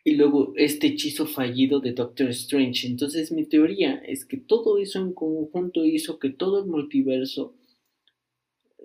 y 0.04 0.14
luego 0.14 0.54
este 0.56 0.86
hechizo 0.86 1.26
fallido 1.26 1.80
de 1.80 1.92
Doctor 1.92 2.30
Strange. 2.30 2.86
Entonces 2.86 3.30
mi 3.30 3.44
teoría 3.44 3.96
es 3.96 4.24
que 4.24 4.38
todo 4.38 4.78
eso 4.78 5.00
en 5.00 5.12
conjunto 5.12 5.84
hizo 5.84 6.18
que 6.18 6.30
todo 6.30 6.60
el 6.60 6.66
multiverso 6.66 7.54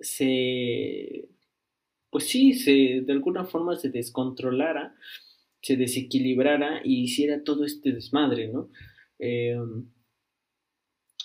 se, 0.00 1.28
pues 2.14 2.28
sí, 2.28 2.52
se, 2.52 3.00
de 3.00 3.12
alguna 3.12 3.44
forma 3.44 3.74
se 3.74 3.90
descontrolara, 3.90 4.94
se 5.60 5.76
desequilibrara 5.76 6.80
y 6.84 7.02
hiciera 7.02 7.42
todo 7.42 7.64
este 7.64 7.90
desmadre, 7.90 8.52
¿no? 8.52 8.70
Em, 9.18 9.88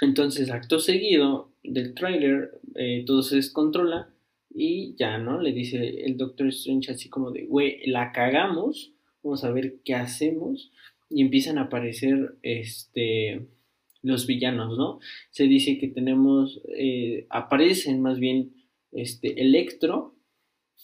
entonces, 0.02 0.50
acto 0.50 0.80
seguido 0.80 1.54
del 1.62 1.94
tráiler, 1.94 2.60
eh, 2.74 3.04
todo 3.06 3.22
se 3.22 3.36
descontrola 3.36 4.12
y 4.50 4.96
ya, 4.98 5.20
¿no? 5.20 5.40
Le 5.40 5.52
dice 5.52 6.06
el 6.06 6.18
Doctor 6.18 6.48
Strange 6.48 6.92
así 6.92 7.08
como 7.08 7.30
de, 7.30 7.46
güey, 7.46 7.86
la 7.86 8.12
cagamos 8.12 8.92
vamos 9.22 9.44
a 9.44 9.52
ver 9.52 9.76
qué 9.86 9.94
hacemos 9.94 10.72
y 11.08 11.22
empiezan 11.22 11.60
a 11.60 11.66
aparecer 11.66 12.36
este 12.42 13.46
los 14.02 14.26
villanos, 14.26 14.76
¿no? 14.76 15.00
Se 15.30 15.44
dice 15.44 15.78
que 15.78 15.88
tenemos, 15.90 16.64
eh, 16.76 17.28
aparecen 17.30 18.02
más 18.02 18.18
bien 18.18 18.56
este 18.92 19.40
Electro, 19.40 20.16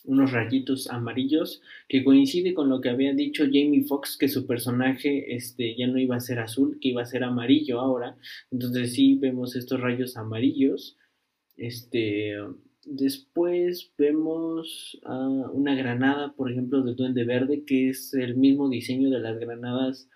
unos 0.06 0.32
rayitos 0.32 0.90
amarillos, 0.90 1.62
que 1.88 2.04
coincide 2.04 2.54
con 2.54 2.70
lo 2.70 2.82
que 2.82 2.90
había 2.90 3.14
dicho 3.14 3.46
Jamie 3.46 3.84
Foxx, 3.84 4.18
que 4.18 4.28
su 4.28 4.46
personaje 4.46 5.36
este, 5.36 5.76
ya 5.76 5.88
no 5.88 6.00
iba 6.00 6.16
a 6.16 6.20
ser 6.20 6.40
azul, 6.40 6.78
que 6.80 6.90
iba 6.90 7.02
a 7.02 7.06
ser 7.06 7.24
amarillo 7.24 7.80
ahora. 7.80 8.18
Entonces 8.52 8.94
sí 8.94 9.16
vemos 9.16 9.56
estos 9.56 9.80
rayos 9.80 10.18
amarillos. 10.18 10.98
Este, 11.58 12.34
después 12.86 13.92
vemos 13.98 15.00
una 15.54 15.76
granada, 15.76 16.34
por 16.34 16.52
ejemplo, 16.52 16.84
del 16.84 16.96
Duende 16.96 17.24
Verde, 17.24 17.64
que 17.66 17.90
es 17.90 18.14
el 18.14 18.36
mismo 18.36 18.70
diseño 18.70 19.10
de 19.10 19.20
las 19.20 19.40
granadas 19.40 20.10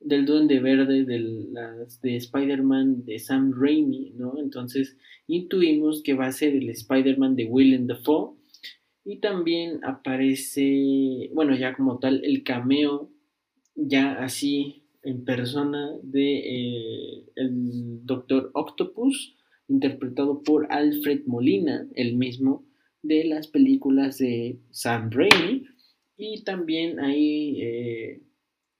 del 0.00 0.26
Duende 0.26 0.60
Verde 0.60 1.04
de 1.04 1.18
las 1.50 2.00
de 2.00 2.16
Spider-Man 2.16 3.04
de 3.04 3.18
Sam 3.18 3.52
Raimi, 3.52 4.12
¿no? 4.16 4.38
Entonces 4.38 4.96
intuimos 5.26 6.02
que 6.04 6.14
va 6.14 6.26
a 6.26 6.32
ser 6.32 6.54
el 6.54 6.70
Spider-Man 6.70 7.34
de 7.34 7.46
Willem 7.46 7.88
Dafoe 7.88 8.37
y 9.08 9.20
también 9.20 9.82
aparece, 9.84 11.30
bueno, 11.32 11.56
ya 11.56 11.74
como 11.74 11.98
tal, 11.98 12.22
el 12.26 12.42
cameo, 12.42 13.10
ya 13.74 14.22
así 14.22 14.84
en 15.02 15.24
persona 15.24 15.96
de 16.02 16.40
eh, 16.40 17.24
el 17.36 18.04
Doctor 18.04 18.50
Octopus, 18.52 19.34
interpretado 19.66 20.42
por 20.42 20.70
Alfred 20.70 21.22
Molina, 21.24 21.88
el 21.94 22.18
mismo 22.18 22.66
de 23.00 23.24
las 23.24 23.46
películas 23.46 24.18
de 24.18 24.60
Sam 24.72 25.08
Raimi. 25.10 25.64
Y 26.18 26.44
también 26.44 27.00
ahí 27.00 27.62
eh, 27.62 28.22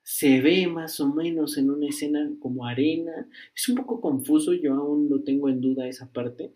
se 0.03 0.43
ve 0.43 0.67
más 0.67 1.01
o 1.01 1.09
menos 1.09 1.57
en 1.57 1.71
una 1.71 1.89
escena 1.89 2.31
como 2.39 2.67
arena. 2.67 3.27
Es 3.57 3.67
un 3.71 3.77
poco 3.77 4.03
confuso, 4.03 4.53
yo 4.53 4.75
aún 4.75 5.09
lo 5.09 5.23
tengo 5.23 5.49
en 5.49 5.63
duda 5.63 5.89
esa 5.89 6.13
parte. 6.13 6.53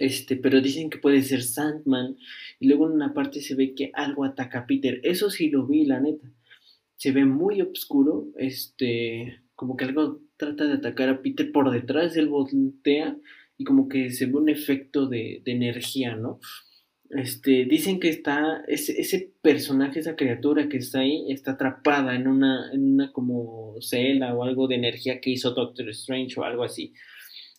Este, 0.00 0.36
pero 0.36 0.60
dicen 0.60 0.90
que 0.90 0.98
puede 0.98 1.22
ser 1.22 1.42
Sandman. 1.42 2.16
Y 2.60 2.68
luego 2.68 2.86
en 2.86 2.94
una 2.94 3.14
parte 3.14 3.40
se 3.40 3.54
ve 3.54 3.74
que 3.74 3.90
algo 3.94 4.24
ataca 4.24 4.60
a 4.60 4.66
Peter. 4.66 5.00
Eso 5.02 5.30
sí 5.30 5.50
lo 5.50 5.66
vi, 5.66 5.84
la 5.84 6.00
neta. 6.00 6.30
Se 6.96 7.12
ve 7.12 7.24
muy 7.24 7.60
oscuro. 7.60 8.28
Este, 8.36 9.40
como 9.54 9.76
que 9.76 9.84
algo 9.84 10.20
trata 10.36 10.66
de 10.66 10.74
atacar 10.74 11.08
a 11.08 11.22
Peter 11.22 11.50
por 11.52 11.70
detrás, 11.70 12.16
él 12.16 12.28
voltea 12.28 13.16
y 13.56 13.64
como 13.64 13.88
que 13.88 14.10
se 14.10 14.26
ve 14.26 14.34
un 14.34 14.48
efecto 14.48 15.06
de, 15.06 15.42
energía, 15.44 16.16
¿no? 16.16 16.40
Este, 17.10 17.64
dicen 17.66 18.00
que 18.00 18.08
está, 18.08 18.64
ese, 18.66 19.00
ese, 19.00 19.32
personaje, 19.40 20.00
esa 20.00 20.16
criatura 20.16 20.68
que 20.68 20.78
está 20.78 21.00
ahí, 21.00 21.30
está 21.30 21.52
atrapada 21.52 22.16
en 22.16 22.26
una, 22.26 22.72
en 22.72 22.94
una 22.94 23.12
como 23.12 23.76
celda 23.80 24.34
o 24.34 24.42
algo 24.42 24.66
de 24.66 24.76
energía 24.76 25.20
que 25.20 25.30
hizo 25.30 25.52
Doctor 25.52 25.88
Strange 25.90 26.40
o 26.40 26.44
algo 26.44 26.64
así. 26.64 26.92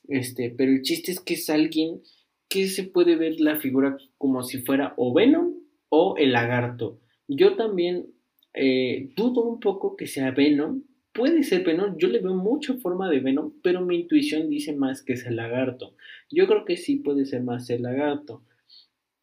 Este, 0.07 0.49
pero 0.49 0.71
el 0.71 0.81
chiste 0.81 1.11
es 1.11 1.21
que 1.21 1.35
es 1.35 1.49
alguien 1.49 2.01
que 2.49 2.67
se 2.67 2.83
puede 2.83 3.15
ver 3.15 3.39
la 3.39 3.57
figura 3.57 3.97
como 4.17 4.43
si 4.43 4.61
fuera 4.61 4.93
o 4.97 5.13
Venom 5.13 5.53
o 5.89 6.15
el 6.17 6.33
lagarto. 6.33 6.99
Yo 7.27 7.55
también 7.55 8.07
eh, 8.53 9.09
dudo 9.15 9.43
un 9.43 9.59
poco 9.59 9.95
que 9.95 10.07
sea 10.07 10.31
Venom. 10.31 10.83
Puede 11.13 11.43
ser 11.43 11.63
Venom, 11.63 11.97
yo 11.97 12.07
le 12.09 12.19
veo 12.19 12.33
mucha 12.33 12.73
forma 12.75 13.09
de 13.09 13.19
Venom, 13.19 13.53
pero 13.63 13.81
mi 13.81 14.01
intuición 14.01 14.49
dice 14.49 14.73
más 14.75 15.01
que 15.01 15.13
es 15.13 15.25
el 15.25 15.37
lagarto. 15.37 15.95
Yo 16.29 16.45
creo 16.47 16.65
que 16.65 16.77
sí 16.77 16.97
puede 16.97 17.25
ser 17.25 17.43
más 17.43 17.69
el 17.69 17.83
lagarto. 17.83 18.43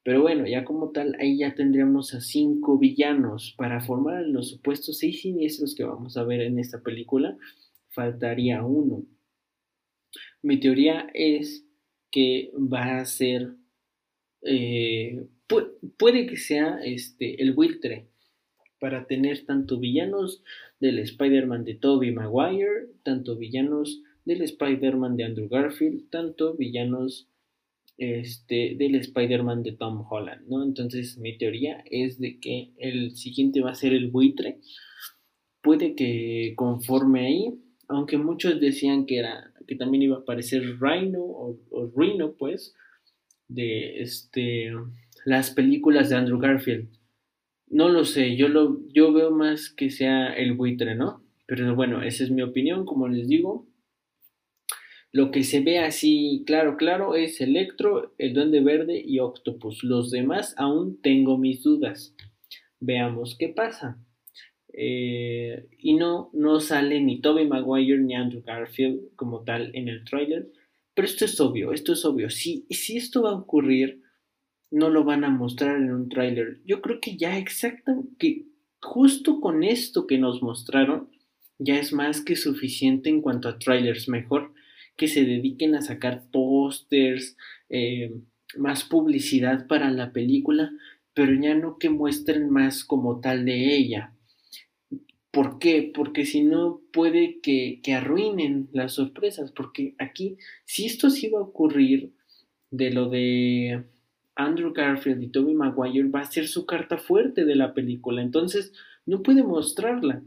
Pero 0.05 0.23
bueno, 0.23 0.47
ya 0.47 0.65
como 0.65 0.91
tal, 0.91 1.17
ahí 1.21 1.39
ya 1.39 1.55
tendríamos 1.55 2.13
a 2.15 2.21
cinco 2.21 2.77
villanos 2.77 3.55
para 3.57 3.81
formar 3.81 4.27
los 4.27 4.49
supuestos 4.49 4.99
seis 4.99 5.21
siniestros 5.21 5.77
que 5.77 5.85
vamos 5.85 6.17
a 6.17 6.25
ver 6.25 6.41
en 6.41 6.59
esta 6.59 6.83
película. 6.83 7.37
Faltaría 7.91 8.65
uno. 8.65 9.05
Mi 10.43 10.59
teoría 10.59 11.09
es 11.15 11.65
que 12.13 12.53
va 12.55 13.01
a 13.01 13.05
ser, 13.05 13.55
eh, 14.43 15.27
puede 15.99 16.27
que 16.27 16.37
sea 16.37 16.79
este, 16.85 17.43
el 17.43 17.53
buitre 17.53 18.07
para 18.79 19.07
tener 19.07 19.45
tanto 19.45 19.79
villanos 19.79 20.43
del 20.79 20.99
Spider-Man 20.99 21.65
de 21.65 21.75
Tobey 21.75 22.13
Maguire, 22.13 22.89
tanto 23.03 23.37
villanos 23.37 24.03
del 24.25 24.43
Spider-Man 24.43 25.17
de 25.17 25.25
Andrew 25.25 25.49
Garfield, 25.49 26.11
tanto 26.11 26.55
villanos 26.55 27.29
este, 27.99 28.75
del 28.77 28.97
Spider-Man 28.97 29.63
de 29.63 29.73
Tom 29.73 30.05
Holland, 30.09 30.49
¿no? 30.49 30.65
Entonces 30.65 31.19
mi 31.19 31.39
teoría 31.39 31.85
es 31.91 32.19
de 32.19 32.41
que 32.41 32.73
el 32.79 33.17
siguiente 33.17 33.61
va 33.61 33.71
a 33.71 33.77
ser 33.77 33.93
el 33.93 34.11
buitre. 34.11 34.59
Puede 35.63 35.95
que 35.95 36.55
conforme 36.57 37.27
ahí, 37.27 37.55
aunque 37.89 38.19
muchos 38.19 38.61
decían 38.61 39.07
que 39.07 39.19
era 39.19 39.52
que 39.67 39.77
también 39.77 40.03
iba 40.03 40.17
a 40.17 40.21
aparecer 40.21 40.63
Rhino 40.81 41.21
o, 41.21 41.93
Rhino, 41.97 42.35
pues, 42.39 42.75
de 43.49 44.01
este, 44.03 44.73
las 45.25 45.51
películas 45.51 46.09
de 46.09 46.17
Andrew 46.17 46.39
Garfield. 46.39 46.89
No 47.69 47.89
lo 47.89 48.05
sé, 48.05 48.37
yo, 48.37 48.49
lo, 48.49 48.81
yo 48.89 49.13
veo 49.13 49.31
más 49.31 49.71
que 49.71 49.91
sea 49.91 50.35
el 50.35 50.55
buitre, 50.55 50.95
¿no? 50.95 51.25
Pero 51.47 51.75
bueno, 51.75 52.03
esa 52.03 52.25
es 52.25 52.31
mi 52.31 52.43
opinión, 52.43 52.85
como 52.85 53.09
les 53.09 53.29
digo. 53.29 53.67
Lo 55.11 55.31
que 55.31 55.43
se 55.43 55.61
ve 55.61 55.79
así, 55.79 56.43
claro, 56.47 56.79
claro, 56.79 57.17
es 57.17 57.41
Electro, 57.41 58.15
el 58.17 58.33
Duende 58.33 58.61
Verde 58.61 59.03
y 59.05 59.19
Octopus. 59.19 59.85
Los 59.85 60.11
demás 60.11 60.55
aún 60.57 61.01
tengo 61.03 61.37
mis 61.37 61.63
dudas. 61.63 62.15
Veamos 62.81 63.37
qué 63.39 63.49
pasa. 63.49 63.99
Eh, 64.73 65.67
y 65.79 65.95
no, 65.95 66.31
no 66.33 66.61
sale 66.61 67.01
ni 67.01 67.21
Tobey 67.21 67.47
Maguire 67.47 67.99
ni 67.99 68.15
Andrew 68.15 68.43
Garfield 68.45 69.15
como 69.17 69.43
tal 69.45 69.71
en 69.75 69.89
el 69.89 70.05
tráiler. 70.05 70.51
Pero 70.95 71.07
esto 71.07 71.25
es 71.25 71.41
obvio, 71.41 71.73
esto 71.73 71.93
es 71.93 72.05
obvio. 72.05 72.31
Si, 72.31 72.67
si 72.71 72.97
esto 72.97 73.23
va 73.23 73.31
a 73.31 73.37
ocurrir, 73.37 74.03
no 74.71 74.91
lo 74.91 75.05
van 75.05 75.25
a 75.25 75.31
mostrar 75.31 75.77
en 75.77 75.93
un 75.93 76.09
tráiler. 76.09 76.61
Yo 76.65 76.81
creo 76.81 77.01
que 77.01 77.17
ya 77.17 77.39
exacto, 77.39 78.05
que 78.19 78.47
justo 78.81 79.41
con 79.41 79.63
esto 79.63 80.07
que 80.07 80.19
nos 80.19 80.43
mostraron, 80.43 81.09
ya 81.59 81.79
es 81.79 81.93
más 81.93 82.23
que 82.23 82.37
suficiente 82.37 83.09
en 83.09 83.21
cuanto 83.21 83.49
a 83.49 83.59
trailers. 83.59 84.09
Mejor 84.09 84.53
que 84.97 85.09
se 85.09 85.25
dediquen 85.25 85.75
a 85.75 85.83
sacar 85.83 86.25
pósters, 86.31 87.37
eh, 87.69 88.13
más 88.57 88.85
publicidad 88.85 89.67
para 89.67 89.91
la 89.91 90.13
película, 90.13 90.71
pero 91.15 91.33
ya 91.41 91.55
no 91.55 91.79
que 91.79 91.91
muestren 91.91 92.51
más 92.51 92.85
como 92.85 93.21
tal 93.21 93.45
de 93.45 93.77
ella. 93.77 94.15
¿Por 95.33 95.59
qué? 95.59 95.91
Porque 95.95 96.27
si 96.27 96.43
no 96.43 96.83
puede 96.93 97.41
que, 97.41 97.81
arruinen 97.95 98.69
las 98.73 98.93
sorpresas, 98.93 99.51
porque 99.51 99.95
aquí, 99.99 100.37
si 100.67 100.85
esto 100.85 101.09
sí 101.09 101.31
va 101.31 101.39
a 101.39 101.43
ocurrir 101.43 102.13
de 102.71 102.91
lo 102.91 103.09
de 103.09 103.85
Andrew 104.37 104.75
Garfield 104.75 105.23
y 105.23 105.29
Tobey 105.29 105.55
Maguire, 105.55 106.11
va 106.11 106.21
a 106.21 106.31
ser 106.31 106.49
su 106.49 106.67
carta 106.67 106.99
fuerte 106.99 107.47
de 107.47 107.57
la 107.57 107.73
película, 107.73 108.21
entonces 108.21 108.75
no 109.07 109.23
puede 109.23 109.43
mostrarla. 109.43 110.23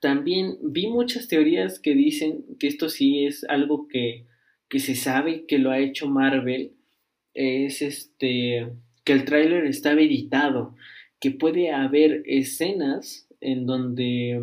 También 0.00 0.56
vi 0.62 0.86
muchas 0.86 1.26
teorías 1.26 1.80
que 1.80 1.94
dicen 1.94 2.44
que 2.60 2.68
esto 2.68 2.88
sí 2.88 3.26
es 3.26 3.42
algo 3.44 3.88
que, 3.88 4.24
que 4.68 4.78
se 4.78 4.94
sabe 4.94 5.46
que 5.46 5.58
lo 5.58 5.72
ha 5.72 5.80
hecho 5.80 6.08
Marvel, 6.08 6.74
es 7.34 7.82
este 7.82 8.70
que 9.04 9.12
el 9.12 9.24
tráiler 9.24 9.66
estaba 9.66 10.00
editado, 10.00 10.76
que 11.20 11.32
puede 11.32 11.72
haber 11.72 12.22
escenas 12.26 13.28
en 13.44 13.66
donde, 13.66 14.40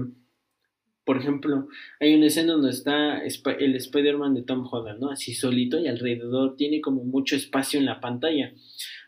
por 1.03 1.17
ejemplo, 1.17 1.67
hay 1.99 2.13
una 2.13 2.27
escena 2.27 2.53
donde 2.53 2.69
está 2.69 3.21
el 3.23 3.75
Spider-Man 3.75 4.35
de 4.35 4.43
Tom 4.43 4.67
Holland, 4.69 4.99
¿no? 4.99 5.09
Así 5.09 5.33
solito 5.33 5.79
y 5.79 5.87
alrededor 5.87 6.55
tiene 6.55 6.79
como 6.79 7.03
mucho 7.03 7.35
espacio 7.35 7.79
en 7.79 7.85
la 7.85 7.99
pantalla. 7.99 8.53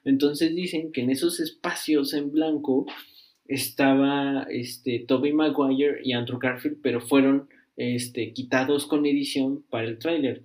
Entonces 0.04 0.54
dicen 0.56 0.92
que 0.92 1.02
en 1.02 1.10
esos 1.10 1.40
espacios 1.40 2.14
en 2.14 2.32
blanco 2.32 2.86
estaba 3.46 4.48
este 4.50 5.06
Tobey 5.08 5.34
Maguire 5.34 6.00
y 6.04 6.14
Andrew 6.14 6.40
Garfield, 6.40 6.80
pero 6.82 7.02
fueron 7.02 7.50
este, 7.76 8.34
quitados 8.34 8.86
con 8.86 9.06
edición 9.06 9.64
para 9.70 9.88
el 9.88 9.98
tráiler. 10.00 10.44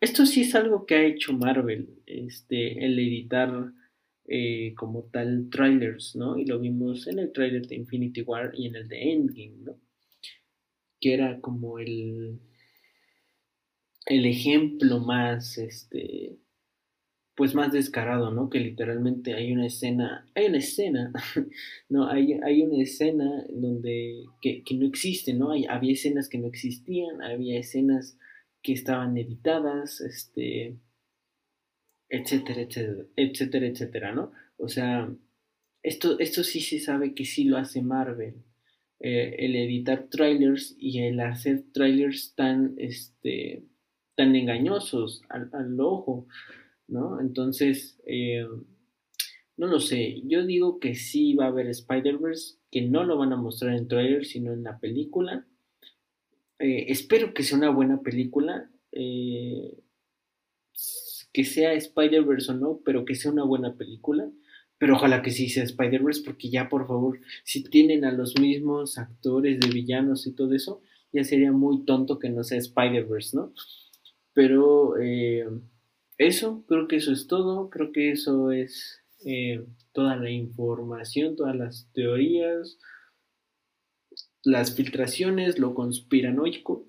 Esto 0.00 0.26
sí 0.26 0.42
es 0.42 0.54
algo 0.54 0.86
que 0.86 0.94
ha 0.94 1.04
hecho 1.04 1.32
Marvel, 1.32 1.88
este, 2.06 2.84
el 2.84 2.98
editar 2.98 3.72
eh, 4.30 4.74
como 4.76 5.04
tal 5.04 5.48
trailers, 5.50 6.14
¿no? 6.14 6.36
Y 6.38 6.44
lo 6.44 6.58
vimos 6.58 7.06
en 7.06 7.18
el 7.18 7.32
trailer 7.32 7.66
de 7.66 7.76
Infinity 7.76 8.20
War 8.20 8.52
y 8.54 8.66
en 8.66 8.76
el 8.76 8.86
de 8.86 9.12
Endgame, 9.12 9.56
¿no? 9.64 9.80
Que 11.00 11.14
era 11.14 11.40
como 11.40 11.78
el, 11.78 12.38
el 14.04 14.26
ejemplo 14.26 15.00
más, 15.00 15.56
este, 15.56 16.36
pues 17.34 17.54
más 17.54 17.72
descarado, 17.72 18.30
¿no? 18.30 18.50
Que 18.50 18.60
literalmente 18.60 19.32
hay 19.32 19.50
una 19.52 19.66
escena, 19.66 20.28
hay 20.34 20.46
una 20.46 20.58
escena, 20.58 21.10
no, 21.88 22.08
hay, 22.08 22.34
hay 22.44 22.62
una 22.62 22.82
escena 22.82 23.46
donde, 23.48 24.24
que, 24.42 24.62
que 24.62 24.74
no 24.74 24.86
existe, 24.86 25.32
¿no? 25.32 25.52
Hay, 25.52 25.64
había 25.64 25.94
escenas 25.94 26.28
que 26.28 26.36
no 26.36 26.48
existían, 26.48 27.22
había 27.22 27.58
escenas 27.58 28.18
que 28.60 28.74
estaban 28.74 29.16
editadas, 29.16 30.02
este, 30.02 30.76
etcétera, 32.08 32.62
etcétera, 32.62 33.04
etcétera, 33.16 33.66
etcétera, 33.66 34.14
¿no? 34.14 34.32
O 34.56 34.68
sea, 34.68 35.10
esto, 35.82 36.18
esto 36.18 36.42
sí 36.42 36.60
se 36.60 36.80
sabe 36.80 37.14
que 37.14 37.24
sí 37.24 37.44
lo 37.44 37.56
hace 37.56 37.82
Marvel. 37.82 38.34
Eh, 39.00 39.36
el 39.38 39.54
editar 39.54 40.08
trailers 40.10 40.74
y 40.78 41.02
el 41.02 41.20
hacer 41.20 41.64
trailers 41.72 42.34
tan, 42.34 42.74
este, 42.78 43.62
tan 44.16 44.34
engañosos 44.34 45.22
al, 45.28 45.80
ojo, 45.80 46.26
¿no? 46.88 47.20
Entonces, 47.20 48.00
eh, 48.06 48.46
no 49.56 49.66
lo 49.66 49.80
sé, 49.80 50.22
yo 50.24 50.44
digo 50.44 50.80
que 50.80 50.94
sí 50.94 51.34
va 51.34 51.44
a 51.44 51.48
haber 51.48 51.68
Spider-Verse, 51.68 52.56
que 52.70 52.82
no 52.82 53.04
lo 53.04 53.16
van 53.18 53.32
a 53.32 53.36
mostrar 53.36 53.76
en 53.76 53.88
trailer, 53.88 54.24
sino 54.24 54.52
en 54.52 54.64
la 54.64 54.78
película. 54.78 55.46
Eh, 56.58 56.86
espero 56.88 57.34
que 57.34 57.44
sea 57.44 57.58
una 57.58 57.70
buena 57.70 58.00
película, 58.00 58.68
que 61.38 61.44
sea 61.44 61.72
Spider-Verse 61.72 62.50
o 62.50 62.54
no, 62.56 62.80
pero 62.84 63.04
que 63.04 63.14
sea 63.14 63.30
una 63.30 63.44
buena 63.44 63.76
película. 63.76 64.28
Pero 64.76 64.96
ojalá 64.96 65.22
que 65.22 65.30
sí 65.30 65.48
sea 65.48 65.62
Spider-Verse, 65.62 66.22
porque 66.24 66.50
ya 66.50 66.68
por 66.68 66.88
favor, 66.88 67.20
si 67.44 67.62
tienen 67.62 68.04
a 68.04 68.10
los 68.10 68.36
mismos 68.40 68.98
actores 68.98 69.60
de 69.60 69.68
villanos 69.68 70.26
y 70.26 70.32
todo 70.32 70.52
eso, 70.52 70.82
ya 71.12 71.22
sería 71.22 71.52
muy 71.52 71.84
tonto 71.84 72.18
que 72.18 72.28
no 72.28 72.42
sea 72.42 72.58
Spider-Verse, 72.58 73.36
¿no? 73.36 73.52
Pero 74.32 74.98
eh, 75.00 75.46
eso, 76.16 76.64
creo 76.66 76.88
que 76.88 76.96
eso 76.96 77.12
es 77.12 77.28
todo, 77.28 77.70
creo 77.70 77.92
que 77.92 78.10
eso 78.10 78.50
es 78.50 79.00
eh, 79.24 79.64
toda 79.92 80.16
la 80.16 80.30
información, 80.32 81.36
todas 81.36 81.54
las 81.54 81.88
teorías, 81.92 82.80
las 84.42 84.74
filtraciones, 84.74 85.60
lo 85.60 85.72
conspiranoico, 85.74 86.88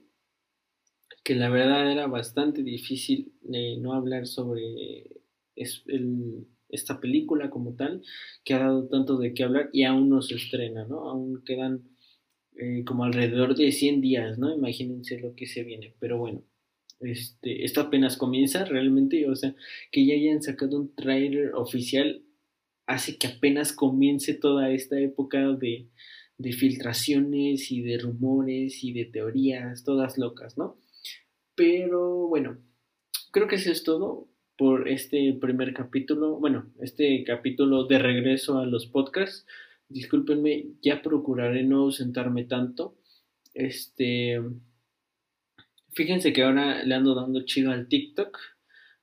que 1.29 1.35
la 1.35 1.49
verdad 1.49 1.91
era 1.91 2.07
bastante 2.07 2.63
difícil 2.63 3.31
eh, 3.53 3.77
no 3.79 3.93
hablar 3.93 4.25
sobre 4.25 5.05
esta 6.67 6.99
película 6.99 7.51
como 7.51 7.75
tal, 7.75 8.01
que 8.43 8.55
ha 8.55 8.57
dado 8.57 8.87
tanto 8.87 9.15
de 9.19 9.35
qué 9.35 9.43
hablar 9.43 9.69
y 9.71 9.83
aún 9.83 10.09
no 10.09 10.23
se 10.23 10.33
estrena, 10.33 10.85
¿no? 10.85 11.07
Aún 11.07 11.43
quedan 11.45 11.83
eh, 12.57 12.83
como 12.83 13.03
alrededor 13.03 13.55
de 13.55 13.71
100 13.71 14.01
días, 14.01 14.39
¿no? 14.39 14.51
Imagínense 14.51 15.19
lo 15.19 15.35
que 15.35 15.45
se 15.45 15.61
viene, 15.63 15.93
pero 15.99 16.17
bueno. 16.17 16.41
Este, 16.99 17.63
esto 17.63 17.81
apenas 17.81 18.17
comienza 18.17 18.65
realmente, 18.65 19.29
o 19.29 19.35
sea, 19.35 19.53
que 19.91 20.07
ya 20.07 20.15
hayan 20.15 20.41
sacado 20.41 20.77
un 20.79 20.95
trailer 20.95 21.53
oficial 21.53 22.23
hace 22.87 23.19
que 23.19 23.27
apenas 23.27 23.71
comience 23.71 24.33
toda 24.33 24.71
esta 24.71 24.99
época 24.99 25.53
de, 25.53 25.89
de 26.39 26.53
filtraciones 26.53 27.71
y 27.71 27.83
de 27.83 27.99
rumores 27.99 28.83
y 28.83 28.93
de 28.93 29.05
teorías, 29.05 29.83
todas 29.83 30.17
locas, 30.17 30.57
¿no? 30.57 30.79
Pero 31.59 32.29
bueno, 32.29 32.57
creo 33.31 33.49
que 33.49 33.55
eso 33.55 33.69
es 33.69 33.83
todo 33.83 34.29
por 34.57 34.87
este 34.87 35.33
primer 35.41 35.73
capítulo, 35.73 36.39
bueno, 36.39 36.71
este 36.79 37.25
capítulo 37.25 37.83
de 37.83 37.99
regreso 37.99 38.59
a 38.59 38.65
los 38.65 38.87
podcasts. 38.87 39.45
Discúlpenme, 39.89 40.67
ya 40.81 41.01
procuraré 41.01 41.63
no 41.63 41.79
ausentarme 41.79 42.45
tanto. 42.45 42.95
Este, 43.53 44.41
fíjense 45.91 46.31
que 46.31 46.43
ahora 46.43 46.81
le 46.85 46.95
ando 46.95 47.13
dando 47.13 47.43
chido 47.43 47.71
al 47.71 47.89
TikTok. 47.89 48.37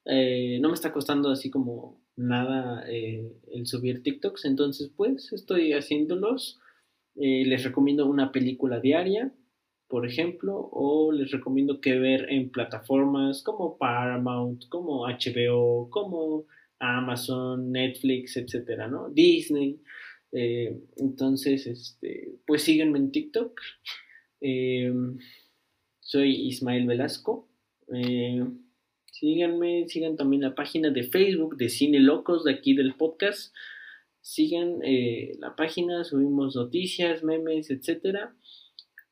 Eh, 0.07 0.59
no 0.63 0.69
me 0.69 0.75
está 0.77 0.95
costando 0.95 1.29
así 1.29 1.51
como 1.51 2.01
nada 2.17 2.89
eh, 2.89 3.35
el 3.53 3.67
subir 3.67 4.03
TikToks, 4.03 4.47
entonces 4.47 4.91
pues 4.97 5.31
estoy 5.31 5.75
haciéndolos. 5.75 6.59
Eh, 7.17 7.45
les 7.45 7.65
recomiendo 7.65 8.07
una 8.07 8.33
película 8.33 8.81
diaria, 8.81 9.31
por 9.89 10.07
ejemplo, 10.07 10.69
o 10.73 11.13
les 11.13 11.31
recomiendo 11.31 11.81
que 11.81 11.99
ver 11.99 12.27
en 12.31 12.51
plataformas 12.51 13.43
como 13.43 13.79
Paramount, 13.79 14.69
como 14.69 15.07
HBO, 15.07 15.89
como 15.91 16.47
Amazon, 16.79 17.73
Netflix, 17.73 18.37
etcétera, 18.37 18.89
¿no? 18.89 19.09
Disney. 19.11 19.81
entonces, 20.33 21.67
este, 21.67 22.35
pues 22.47 22.63
síganme 22.63 22.99
en 22.99 23.13
TikTok. 23.13 23.61
Soy 26.07 26.47
Ismael 26.47 26.87
Velasco. 26.87 27.49
Eh, 27.93 28.45
síganme, 29.11 29.89
sigan 29.89 30.17
también 30.17 30.43
la 30.43 30.55
página 30.55 30.91
de 30.91 31.03
Facebook 31.03 31.57
de 31.57 31.69
Cine 31.69 31.99
Locos 31.99 32.45
de 32.45 32.53
aquí 32.53 32.75
del 32.75 32.95
podcast. 32.95 33.53
Sigan 34.21 34.79
eh, 34.85 35.33
la 35.41 35.57
página, 35.57 36.05
subimos 36.05 36.55
noticias, 36.55 37.25
memes, 37.25 37.71
etc. 37.71 38.31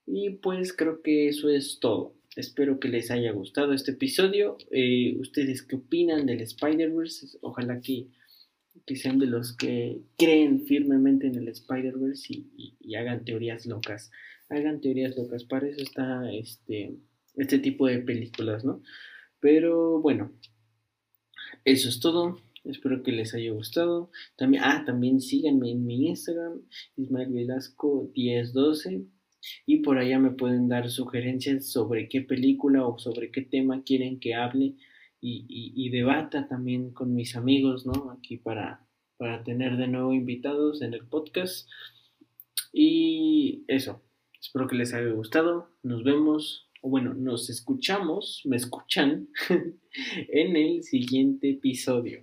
Y 0.07 0.31
pues 0.31 0.73
creo 0.73 1.03
que 1.03 1.29
eso 1.29 1.49
es 1.49 1.79
todo. 1.81 2.15
Espero 2.37 2.81
que 2.81 2.89
les 2.89 3.11
haya 3.11 3.33
gustado 3.33 3.73
este 3.73 3.93
episodio. 3.93 4.57
Eh, 4.71 5.17
¿Ustedes 5.19 5.63
qué 5.63 5.77
opinan 5.77 6.27
del 6.27 6.41
Spider-Verse? 6.41 7.39
Ojalá 7.41 7.81
que, 7.81 8.09
sean 8.97 9.19
de 9.19 9.27
los 9.27 9.57
que 9.57 10.01
creen 10.19 10.67
firmemente 10.67 11.27
en 11.27 11.37
el 11.37 11.49
Spider-Verse 11.49 12.45
y 12.81 12.95
hagan 12.97 13.25
teorías 13.25 13.67
locas 13.67 14.11
hagan 14.49 14.81
teorías 14.81 15.17
locas. 15.17 15.45
Para 15.45 15.69
eso 15.69 15.83
está 15.83 16.33
este, 16.33 16.97
este 17.37 17.59
tipo 17.59 17.87
de 17.87 17.99
películas, 17.99 18.65
¿no? 18.65 18.83
Pero 19.41 20.01
bueno, 20.01 20.33
eso 21.65 21.89
es 21.89 22.01
todo. 22.01 22.41
Espero 22.65 23.03
que 23.03 23.13
les 23.13 23.35
haya 23.35 23.53
gustado. 23.53 24.11
También, 24.37 24.63
ah, 24.65 24.85
también 24.87 25.21
síganme 25.21 25.71
en 25.71 25.85
mi 25.85 26.09
Instagram, 26.09 26.63
Ismael 26.97 27.31
Velasco 27.31 28.11
1012. 28.15 29.05
Y 29.67 29.79
por 29.79 29.99
allá 29.99 30.19
me 30.19 30.31
pueden 30.31 30.69
dar 30.69 30.91
sugerencias 30.91 31.71
sobre 31.71 32.09
qué 32.09 32.21
película 32.21 32.87
o 32.87 32.99
sobre 32.99 33.31
qué 33.31 33.43
tema 33.43 33.83
quieren 33.83 34.21
que 34.21 34.35
hable 34.35 34.75
y, 35.21 35.47
y, 35.49 35.89
debata 35.89 36.49
también 36.49 36.93
con 36.93 37.15
mis 37.15 37.35
amigos, 37.35 37.87
¿no? 37.87 38.11
Aquí 38.11 38.37
para, 38.37 38.87
para 39.17 39.43
tener 39.43 39.79
de 39.79 39.89
nuevo 39.89 40.13
invitados 40.13 40.83
en 40.83 40.93
el 40.93 41.07
podcast. 41.07 41.69
Y 42.73 43.65
eso, 43.69 44.03
Espero 44.45 44.69
que 44.69 44.77
les 44.77 44.93
haya 44.93 45.11
gustado. 45.11 45.71
Nos 45.83 46.05
vemos, 46.05 46.69
o 46.83 46.91
bueno, 46.91 47.15
nos 47.15 47.49
escuchamos, 47.49 48.43
me 48.45 48.57
escuchan 48.57 49.31
en 50.29 50.57
el 50.57 50.83
siguiente 50.83 51.53
episodio. 51.53 52.23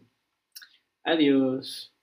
Adiós. 1.04 1.96